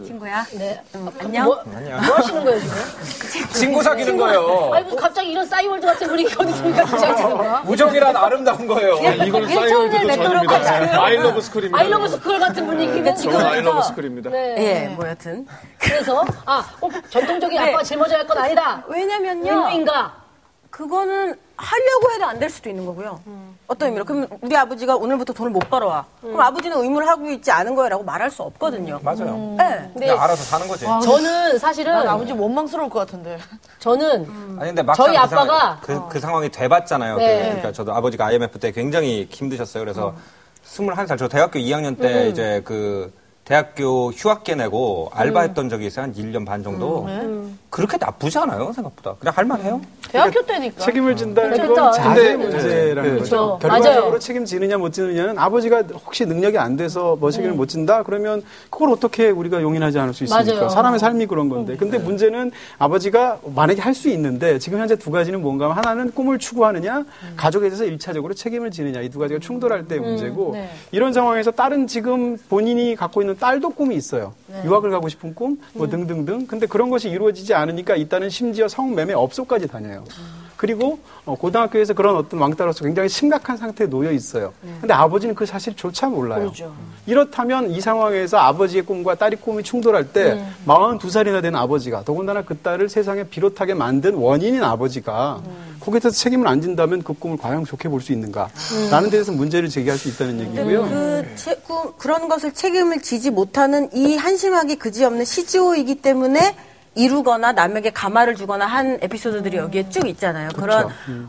[0.06, 0.46] 친구야.
[0.52, 0.80] 네.
[1.18, 1.44] 안녕.
[1.44, 3.48] 뭐, 뭐 하시는 거예요 지금?
[3.52, 4.70] 친구 사귀는 거예요.
[4.72, 7.40] 아니 무슨 갑자기 이런 싸이월드 같은 분위기가 어디 있습니까 진짜 지금?
[7.68, 8.94] 우정이란 아름다운 거예요.
[8.94, 11.02] 이거는 일천년에 싸이월드도 맺도록 전입니다.
[11.04, 11.78] 아이러브 스쿨입니다.
[11.80, 14.30] 아이러브 스쿨 같은 분위기인데 지금 저는 아이러브 스쿨입니다.
[14.30, 14.54] 네.
[14.58, 15.44] 예, 뭐 여튼.
[15.80, 17.68] 그래서 아, 꼭 전통적인 네.
[17.70, 18.84] 아빠가 짊어져야 할 건 아니다.
[18.86, 19.50] 왜냐면요.
[19.52, 20.21] 의무인가?
[20.72, 23.20] 그거는 하려고 해도 안 될 수도 있는 거고요.
[23.68, 24.04] 어떤 의미로?
[24.06, 26.06] 그럼 우리 아버지가 오늘부터 돈을 못 벌어와.
[26.20, 28.98] 그럼 아버지는 의무를 하고 있지 않은 거예라고 말할 수 없거든요.
[29.02, 29.54] 맞아요.
[29.58, 29.90] 네.
[29.92, 30.86] 그냥 알아서 사는 거지.
[30.86, 33.38] 저는 사실은 난 아버지 원망스러울 것 같은데.
[33.78, 34.22] 저는
[34.58, 37.16] 아니 근데 막상 저희 그 아빠가- 그, 그 상황이 돼봤잖아요.
[37.18, 37.42] 네.
[37.42, 39.84] 그, 러니까 저도 아버지가 IMF 때 굉장히 힘드셨어요.
[39.84, 40.14] 그래서
[40.66, 43.12] 21살 저 대학교 2학년 때 이제 그
[43.44, 46.04] 대학교 휴학계 내고 알바했던 적이 있어요.
[46.04, 47.06] 한 1년 반 정도.
[47.72, 49.14] 그렇게 나쁘지 않아요, 생각보다.
[49.18, 49.80] 그냥 할만해요.
[50.10, 50.84] 대학교 때니까.
[50.84, 51.82] 책임을 진다는 그러니까.
[51.84, 53.58] 건 자세의 근데- 문제라는 네, 거죠.
[53.62, 54.18] 결과적으로 맞아요.
[54.18, 59.30] 책임지느냐 못 지느냐는 아버지가 혹시 능력이 안 돼서 뭐 책임을 못 진다 그러면 그걸 어떻게
[59.30, 60.52] 우리가 용인하지 않을 수 있습니까?
[60.54, 60.68] 맞아요.
[60.68, 61.76] 사람의 삶이 그런 건데.
[61.78, 66.38] 근데 문제는 아버지가 만약에 할 수 있는데 지금 현재 두 가지는 뭔가 하면 하나는 꿈을
[66.38, 67.04] 추구하느냐
[67.36, 70.56] 가족에 대해서 일차적으로 책임을 지느냐 이 두 가지가 충돌할 때의 문제고
[70.92, 74.34] 이런 상황에서 딸은 지금 본인이 갖고 있는 딸도 꿈이 있어요.
[74.64, 76.46] 유학을 가고 싶은 꿈, 뭐 등등등.
[76.46, 80.04] 근데 그런 것이 이루어지지 않 으니까 일단은 심지어 성매매 업소까지 다녀요.
[80.56, 84.52] 그리고 어, 고등학교에서 그런 어떤 왕따로서 굉장히 심각한 상태에 놓여 있어요.
[84.80, 86.52] 근데 아버지는 그 사실조차 몰라요.
[87.06, 92.88] 이렇다면 이 상황에서 아버지의 꿈과 딸의 꿈이 충돌할 때 42살이나 된 아버지가 더군다나 그 딸을
[92.88, 95.42] 세상에 비롯하게 만든 원인인 아버지가
[95.80, 98.48] 거기에 대해서 책임을 안 진다면 그 꿈을 과연 좋게 볼 수 있는가?
[98.92, 100.82] 라는 데에서 문제를 제기할 수 있다는 얘기고요.
[100.88, 106.54] 그, 체- 그, 그런 것을 책임을 지지 못하는 이 한심하기 그지없는 시지오이기 때문에
[106.94, 110.50] 이루거나 남에게 가마를 주거나 한 에피소드들이 여기에 쭉 있잖아요.
[110.50, 110.88] 그런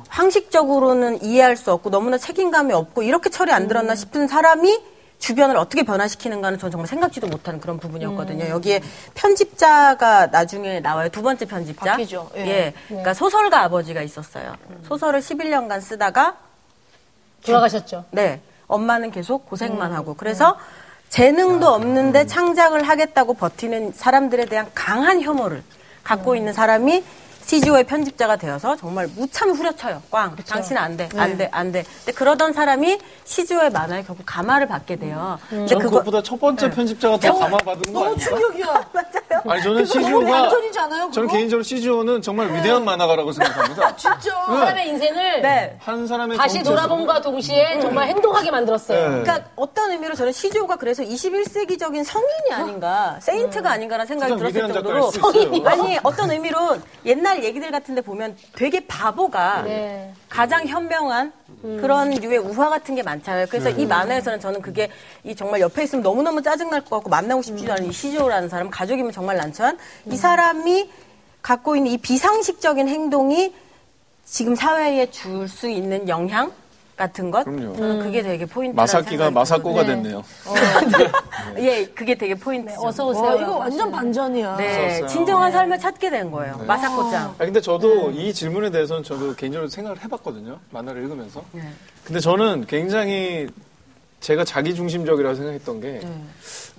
[0.10, 5.84] 황식적으로는 이해할 수 없고 너무나 책임감이 없고 이렇게 철이 안 들었나 싶은 사람이 주변을 어떻게
[5.84, 8.50] 변화시키는가는 저는 정말 생각지도 못하는 그런 부분이었거든요.
[8.50, 8.82] 여기에
[9.14, 11.08] 편집자가 나중에 나와요.
[11.08, 11.92] 두 번째 편집자.
[11.92, 12.30] 바뀌죠.
[12.36, 12.42] 예.
[12.42, 12.74] 예.
[12.90, 14.54] 그러니까 소설가 아버지가 있었어요.
[14.86, 16.36] 소설을 11년간 쓰다가
[17.46, 18.04] 돌아가셨죠.
[18.12, 18.42] 네.
[18.68, 20.14] 엄마는 계속 고생만 하고.
[20.14, 20.58] 그래서
[21.14, 25.62] 재능도 없는데 창작을 하겠다고 버티는 사람들에 대한 강한 혐오를
[26.04, 27.04] 갖고 있는 사람이
[27.46, 30.02] CGO의 편집자가 되어서 정말 무참히 후려쳐요.
[30.12, 30.36] 꽝.
[30.36, 31.10] 당신은 안 돼.
[31.16, 31.50] 안 돼.
[31.52, 31.84] 안 돼.
[32.00, 35.38] 근데 그러던 사람이 CGO의 만화에 결국 가마를 받게 돼요.
[35.50, 38.30] 근데 전 그거 그것보다 첫 번째 편집자가 더 감화받은 거 너무 아닙니까?
[38.30, 38.92] 충격이야.
[39.46, 40.52] 아니 저는 너무 CGO가
[40.84, 41.12] 않아요?
[41.12, 41.30] 저는?
[41.30, 43.96] 개인적으로 CGO는 정말 위대한 만화가라고 생각합니다.
[43.96, 44.20] 진짜.
[44.48, 45.78] 사람의 인생을 네.
[45.80, 48.98] 한 사람의 다시 돌아봄과 동시에 정말 행동하게 만들었어요.
[49.00, 49.22] 네.
[49.24, 55.68] 그러니까 어떤 의미로 저는 시조가 그래서 21세기적인 성인이 아닌가, 세인트가 아닌가라는 생각이 들었을 정도로 있어요.
[55.68, 60.14] 아니 어떤 의미로 옛날 얘기들 같은데 보면 되게 바보가 네.
[60.28, 61.32] 가장 현명한
[61.62, 63.46] 그런 류의 우화 같은 게 많잖아요.
[63.50, 64.90] 그래서 이 만화에서는 저는 그게
[65.24, 69.14] 이 정말 옆에 있으면 너무너무 짜증날 것 같고 만나고 싶지도 않은 이 시조라는 사람 가족이면
[69.14, 69.78] 정말 난처한
[70.12, 70.92] 이 사람이
[71.42, 73.54] 갖고 있는 이 비상식적인 행동이
[74.26, 76.52] 지금 사회에 줄 수 있는 영향
[77.04, 77.76] 같은 것 그럼요.
[77.76, 80.24] 저는 그게 되게 포인트 마사키가 마사코가 됐네요.
[81.58, 82.74] 예, 그게 되게 포인트.
[82.78, 83.42] 어서 와, 오세요.
[83.42, 84.56] 이거 완전 반전이야.
[84.56, 85.06] 네.
[85.08, 86.58] 진정한 삶을 찾게 된 거예요.
[86.66, 87.36] 마사코짱.
[87.38, 90.58] 아 근데 저도 이 질문에 대해서는 저도 개인적으로 생각을 해봤거든요.
[90.72, 91.44] 만화를 읽으면서.
[92.06, 93.50] 근데 저는 굉장히
[94.22, 96.02] 제가 자기 중심적이라고 생각했던 게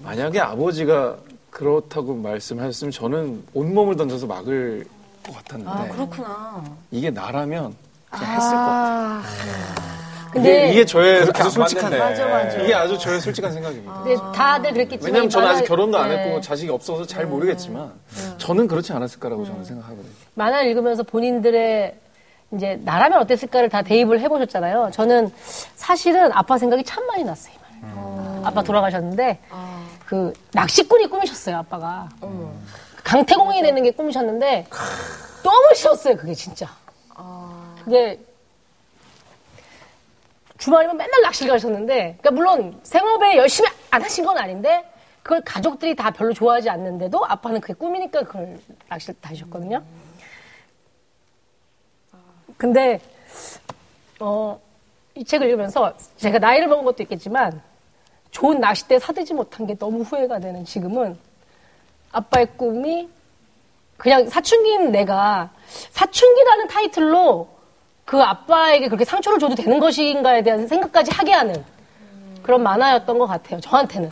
[0.02, 1.16] 만약에 아버지가
[1.50, 4.86] 그렇다고 말씀하셨으면 저는 온몸을 던져서 막을
[5.24, 6.64] 것 같았는데 아, 그렇구나.
[6.90, 7.74] 이게 나라면
[8.10, 10.03] 그냥 했을 것 같아요.
[10.34, 11.98] 근데 이게, 이게 저의 그렇게 아주 안 솔직한.
[11.98, 12.58] 맞아, 맞아.
[12.60, 14.02] 이게 아주 저의 솔직한 생각입니다.
[14.02, 16.16] 근데 다들 그랬겠지만 왜냐면 저는 아직 만화- 결혼도 안 네.
[16.18, 17.92] 했고 자식이 없어서 잘 모르겠지만
[18.38, 20.10] 저는 그렇지 않았을 거라고 저는 생각하거든요.
[20.34, 21.94] 만화 를 읽으면서 본인들의
[22.54, 24.90] 이제 나라면 어땠을까를 다 대입을 해보셨잖아요.
[24.92, 25.30] 저는
[25.76, 27.54] 사실은 아빠 생각이 참 많이 났어요.
[27.54, 28.46] 이 말을.
[28.46, 29.38] 아빠 돌아가셨는데
[30.06, 32.08] 그 낚시꾼이 꿈이셨어요, 아빠가.
[33.04, 34.66] 강태공이 되는 게 꿈이셨는데
[35.42, 36.68] 너무 싫었어요, 그게 진짜.
[37.84, 38.18] 그게
[40.58, 44.84] 주말이면 맨날 낚시를 가셨는데, 그러니까 물론 생업에 열심히 안 하신 건 아닌데,
[45.22, 49.82] 그걸 가족들이 다 별로 좋아하지 않는데도 아빠는 그게 꿈이니까 그걸 낚시를 다니셨거든요.
[52.56, 53.00] 근데,
[54.20, 54.60] 어,
[55.14, 57.60] 이 책을 읽으면서 제가 나이를 먹은 것도 있겠지만,
[58.30, 61.18] 좋은 낚싯대 사들지 못한 게 너무 후회가 되는 지금은
[62.12, 63.08] 아빠의 꿈이
[63.96, 65.50] 그냥 사춘기인 내가
[65.90, 67.53] 사춘기라는 타이틀로
[68.04, 71.64] 그 아빠에게 그렇게 상처를 줘도 되는 것인가에 대한 생각까지 하게 하는
[72.42, 73.60] 그런 만화였던 것 같아요.
[73.60, 74.10] 저한테는.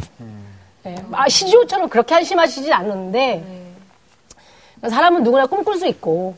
[0.85, 0.97] 네.
[1.13, 3.63] 아, 시지오처럼 그렇게 한심하시진 않는데
[4.89, 6.35] 사람은 누구나 꿈꿀 수 있고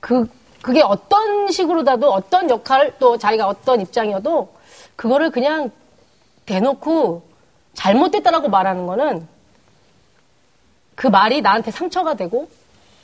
[0.00, 0.28] 그
[0.60, 4.52] 그게 어떤 식으로라도 어떤 역할 또 자기가 어떤 입장이어도
[4.96, 5.70] 그거를 그냥
[6.46, 7.22] 대놓고
[7.74, 9.28] 잘못됐다라고 말하는 거는
[10.96, 12.48] 그 말이 나한테 상처가 되고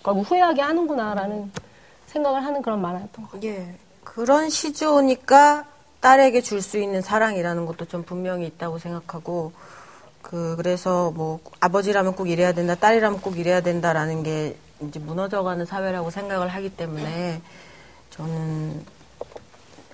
[0.03, 1.53] 결국 후회하게 하는구나라는
[2.15, 3.51] 생각을 하는 그런 만화였던 것 같아요.
[3.51, 3.75] 예.
[4.05, 5.67] 그런 시조니까
[6.01, 9.53] 딸에게 줄 수 있는 사랑이라는 것도 좀 분명히 있다고 생각하고
[10.23, 16.11] 그 그래서 뭐 아버지라면 꼭 이래야 된다, 딸이라면 꼭 이래야 된다라는 게 이제 무너져가는 사회라고
[16.11, 17.41] 생각을 하기 때문에
[18.11, 18.85] 저는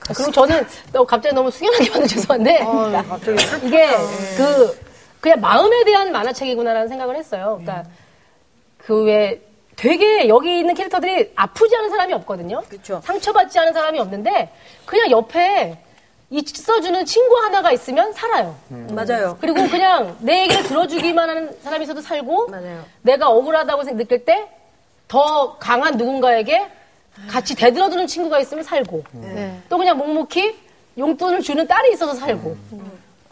[0.00, 2.60] 그리고 저는 너 갑자기 너무 숙연하게 말해 죄송한데
[3.64, 3.88] 이게
[4.36, 4.78] 그
[5.20, 7.60] 그냥 마음에 대한 만화책이구나라는 생각을 했어요.
[7.62, 7.88] 그러니까
[8.78, 9.40] 그왜
[9.84, 12.60] 되게 여기 있는 캐릭터들이 아프지 않은 사람이 없거든요.
[12.68, 13.00] 그쵸.
[13.02, 14.50] 상처받지 않은 사람이 없는데
[14.84, 15.78] 그냥 옆에
[16.28, 18.54] 있어주는 친구 하나가 있으면 살아요.
[18.90, 19.38] 맞아요.
[19.40, 22.84] 그리고 그냥 내 얘기를 들어주기만 하는 사람이 있어도 살고 맞아요.
[23.00, 24.48] 내가 억울하다고 생- 느낄 때
[25.08, 26.68] 더 강한 누군가에게
[27.28, 29.58] 같이 대들어주는 친구가 있으면 살고 네.
[29.68, 30.56] 또 그냥 묵묵히
[30.98, 32.56] 용돈을 주는 딸이 있어서 살고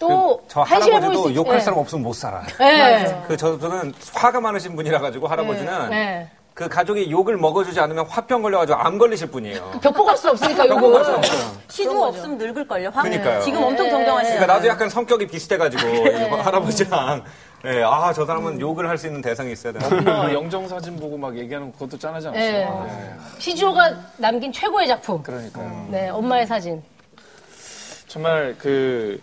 [0.00, 1.60] 또저 한심해 보일 수 할아버지도 있- 욕할 예.
[1.60, 2.42] 사람 없으면 못 살아.
[2.60, 3.22] 예.
[3.28, 6.28] 그 저, 저는 화가 많으신 분이라 가지고 할아버지는 네.
[6.58, 9.78] 그 가족이 욕을 먹어주지 않으면 화병 걸려가지고 암 걸리실 분이에요.
[9.80, 11.52] 벽보갈 수 없으니까 벽보갈 수 요거 없어요.
[11.68, 12.88] 시조 없으면 늙을걸요.
[12.92, 13.02] 확.
[13.02, 13.40] 그러니까요.
[13.42, 14.40] 지금 엄청 정정하시잖아요.
[14.40, 16.00] 그러니까 나도 약간 성격이 비슷해가지고 이
[16.42, 17.22] 할아버지랑
[17.64, 19.86] 예, 아, 저 사람은 욕을 할 수 있는 대상이 있어야 되나.
[19.86, 22.44] 엄마 영정 사진 보고 막 얘기하는 그것도 짠하지 않았어요.
[22.44, 22.92] 예.
[22.92, 23.14] 네.
[23.38, 25.22] 시조가 남긴 최고의 작품.
[25.22, 25.86] 그러니까요.
[25.92, 26.82] 네, 엄마의 사진.
[28.08, 29.20] 정말 그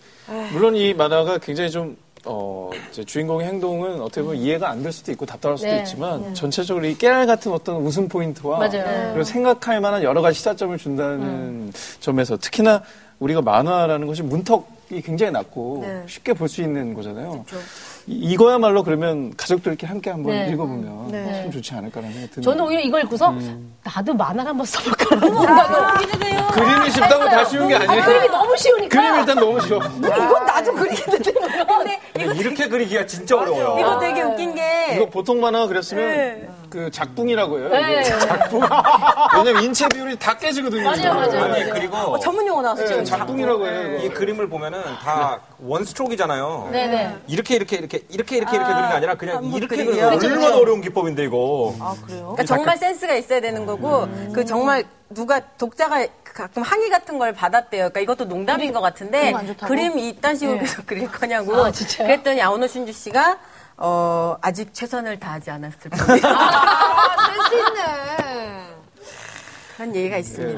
[0.54, 5.12] 물론 이 만화가 굉장히 좀 어, 이제 주인공의 행동은 어떻게 보면 이해가 안 될 수도
[5.12, 5.80] 있고 답답할 수도 네.
[5.80, 9.10] 있지만 전체적으로 이 깨알 같은 어떤 웃음 포인트와 맞아요.
[9.14, 12.82] 그리고 생각할 만한 여러 가지 시사점을 준다는 점에서 특히나
[13.20, 16.04] 우리가 만화라는 것이 문턱이 굉장히 낮고 네.
[16.08, 17.46] 쉽게 볼 수 있는 거잖아요.
[18.08, 20.50] 이- 이거야말로 그러면 가족들끼리 함께 한번 네.
[20.52, 21.42] 읽어보면 네.
[21.42, 23.34] 참 좋지 않을까라는 생각이 드는 저는 오히려 이걸 읽고서
[23.84, 26.52] 나도 만화를 한번 써볼까라는 생각을.
[26.52, 28.04] 그림이 쉽다고 다 쉬운 게 아니에요.
[28.06, 29.00] 그림이 너무 쉬우니까.
[29.02, 29.80] 그림 일단 너무 쉬워.
[29.84, 31.34] 이건 나도 그리겠는데.
[31.66, 33.78] 근데 근데 이렇게 그리기가 진짜 어려워요.
[33.80, 37.70] 이거 되게 웃긴 게 이거 보통 만화 그렸으면 그 작붕이라고 해요.
[37.70, 38.04] 네.
[38.04, 38.62] 작붕.
[39.38, 40.84] 왜냐면 인체 비율이 다 깨지거든요.
[40.84, 41.14] 맞아요, 이거.
[41.14, 41.54] 맞아요.
[41.54, 43.04] 아니, 그리고 어, 전문 용어 나왔어 네.
[43.04, 43.98] 작붕이라고 해요.
[44.00, 44.14] 이 이거.
[44.16, 46.70] 그림을 보면은 다 원스트로크잖아요.
[46.72, 47.16] 네네.
[47.28, 49.94] 이렇게 이렇게 이렇게 이렇게 이렇게 이렇게 그리는 게 아니라 그냥 이렇게 그리는.
[49.94, 51.76] 게 얼마나 어려운 기법인데 이거.
[52.08, 57.90] 그러니까 정말 센스가 있어야 되는 거고 그 정말 누가 독자가 가끔 항의 같은 걸 받았대요.
[57.90, 59.68] 그러니까 이것도 농담인 것 같은데 그림 안 좋다고?
[59.68, 61.56] 그림 이딴 식으로 계속 그릴 거냐고.
[61.66, 62.08] 아, 진짜요?
[62.08, 63.38] 그랬더니 아오노 슌주 씨가
[63.78, 66.28] 어, 아직 최선을 다하지 않았을 뿐이다.
[66.32, 67.16] 아,
[67.50, 68.65] 센스 있네.
[69.76, 70.58] 그런 얘기가 있습니다.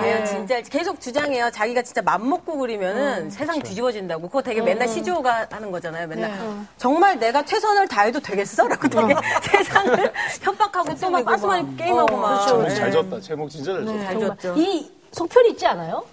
[0.00, 1.50] 과연 진짜 계속 주장해요.
[1.50, 4.22] 자기가 진짜 맘 먹고 그리면은 세상 뒤집어진다고.
[4.26, 6.06] 그거 되게 맨날 시조가 하는 거잖아요.
[6.08, 6.32] 맨날
[6.76, 10.12] 정말 내가 최선을 다해도 되겠어?라고 되게 세상을
[10.42, 12.46] 협박하고 또 막 빠스만 게임하고 막.
[12.46, 13.20] 제목 잘 졌다.
[13.20, 14.04] 제목 진짜 잘 졌다.
[14.04, 14.54] 잘 졌죠.
[14.56, 16.04] 이 속편이 있지 않아요?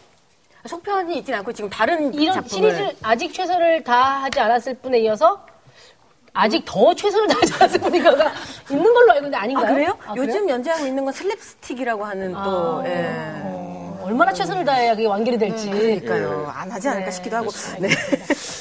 [0.68, 5.46] 속편이 있진 않고 지금 다른 이런 작품을 시리즈 아직 최선을 다하지 않았을 뿐에 이어서
[6.34, 8.32] 아직 더 최선을 다하지 않았을 뿐인가가
[8.70, 9.66] 있는 걸로 알고 있는데 아닌가요?
[9.66, 9.98] 아 그래요?
[10.06, 10.28] 아, 그래요?
[10.28, 13.12] 요즘 연재하고 있는 건 슬랩스틱이라고 하는 또 예.
[13.44, 15.70] 어, 얼마나 최선을 다해야 그게 완결이 될지.
[15.70, 16.52] 그러니까요.
[16.54, 17.52] 안 하지 않을까 싶기도 하고.
[17.80, 17.88] 네.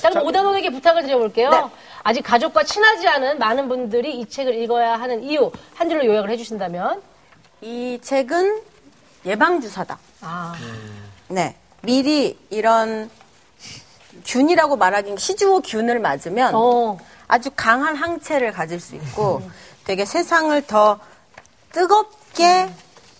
[0.00, 1.70] 자, 그럼 오단원에게 부탁을 드려볼게요.
[2.04, 7.00] 아직 가족과 친하지 않은 많은 분들이 이 책을 읽어야 하는 이유 한 줄로 요약을 해주신다면
[7.62, 8.60] 이 책은
[9.24, 9.98] 예방주사다.
[10.20, 10.54] 아,
[11.28, 11.56] 네.
[11.80, 13.10] 미리 이런
[14.26, 16.98] 균이라고 말하긴 시주어 균을 맞으면 어,
[17.32, 19.40] 아주 강한 항체를 가질 수 있고
[19.84, 20.98] 되게 세상을 더
[21.72, 22.68] 뜨겁게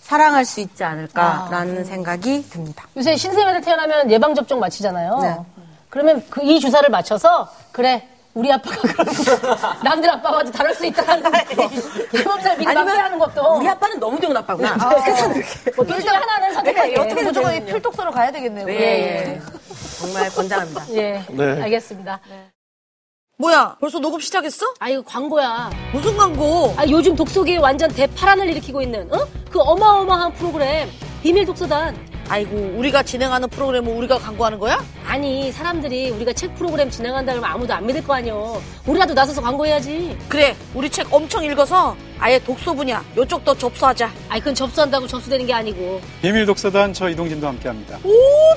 [0.03, 2.85] 사랑할 수 있지 않을까라는 생각이 듭니다.
[2.95, 5.17] 요새 신생아들 태어나면 예방 접종 마치잖아요.
[5.19, 5.37] 네.
[5.89, 8.07] 그러면 그 이 주사를 맞춰서 그래.
[8.35, 11.23] 우리 아빠가 그런 거 남들 아빠와도 다를 수 있다는
[11.55, 11.69] 거.
[12.57, 13.57] 미리 맞게 하는 것도.
[13.57, 14.77] 우리 아빠는 너무 좋은 아빠구나.
[15.05, 15.71] 세상을 이렇게.
[15.75, 16.99] 뭐둘 중에 하나는 선택하게.
[16.99, 18.69] 어떻게 무조건 이 필독서로 가야 되겠네요.
[18.69, 19.41] 예, 예.
[19.99, 20.85] 정말 권장합니다.
[20.93, 21.61] 예, 네.
[21.63, 22.19] 알겠습니다.
[23.43, 23.75] 뭐야?
[23.81, 24.73] 벌써 녹음 시작했어?
[24.79, 25.69] 아 이거 광고야.
[25.91, 26.73] 무슨 광고?
[26.77, 29.27] 아 요즘 독서계에 완전 대파란을 일으키고 있는 어?
[29.51, 30.89] 그 어마어마한 프로그램
[31.21, 32.13] 비밀 독서단.
[32.29, 34.81] 아이고, 우리가 진행하는 프로그램을 우리가 광고하는 거야?
[35.05, 38.61] 아니 사람들이 우리가 책 프로그램 진행한다 그러면 아무도 안 믿을 거 아니여.
[38.87, 40.17] 우리라도 나서서 광고해야지.
[40.29, 44.09] 그래, 우리 책 엄청 읽어서 아예 독서 분야 요쪽도 접수하자.
[44.29, 45.99] 아이 그건 접수한다고 접수되는 게 아니고.
[46.21, 47.99] 비밀 독서단 저 이동진도 함께 합니다.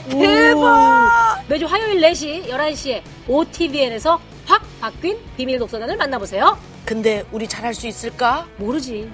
[0.09, 1.43] 대박!
[1.49, 6.57] 매주 화요일 4시, 11시에 OTVN에서 확 바뀐 비밀 독서단을 만나보세요.
[6.84, 8.47] 근데 우리 잘할 수 있을까?
[8.57, 9.11] 모르지.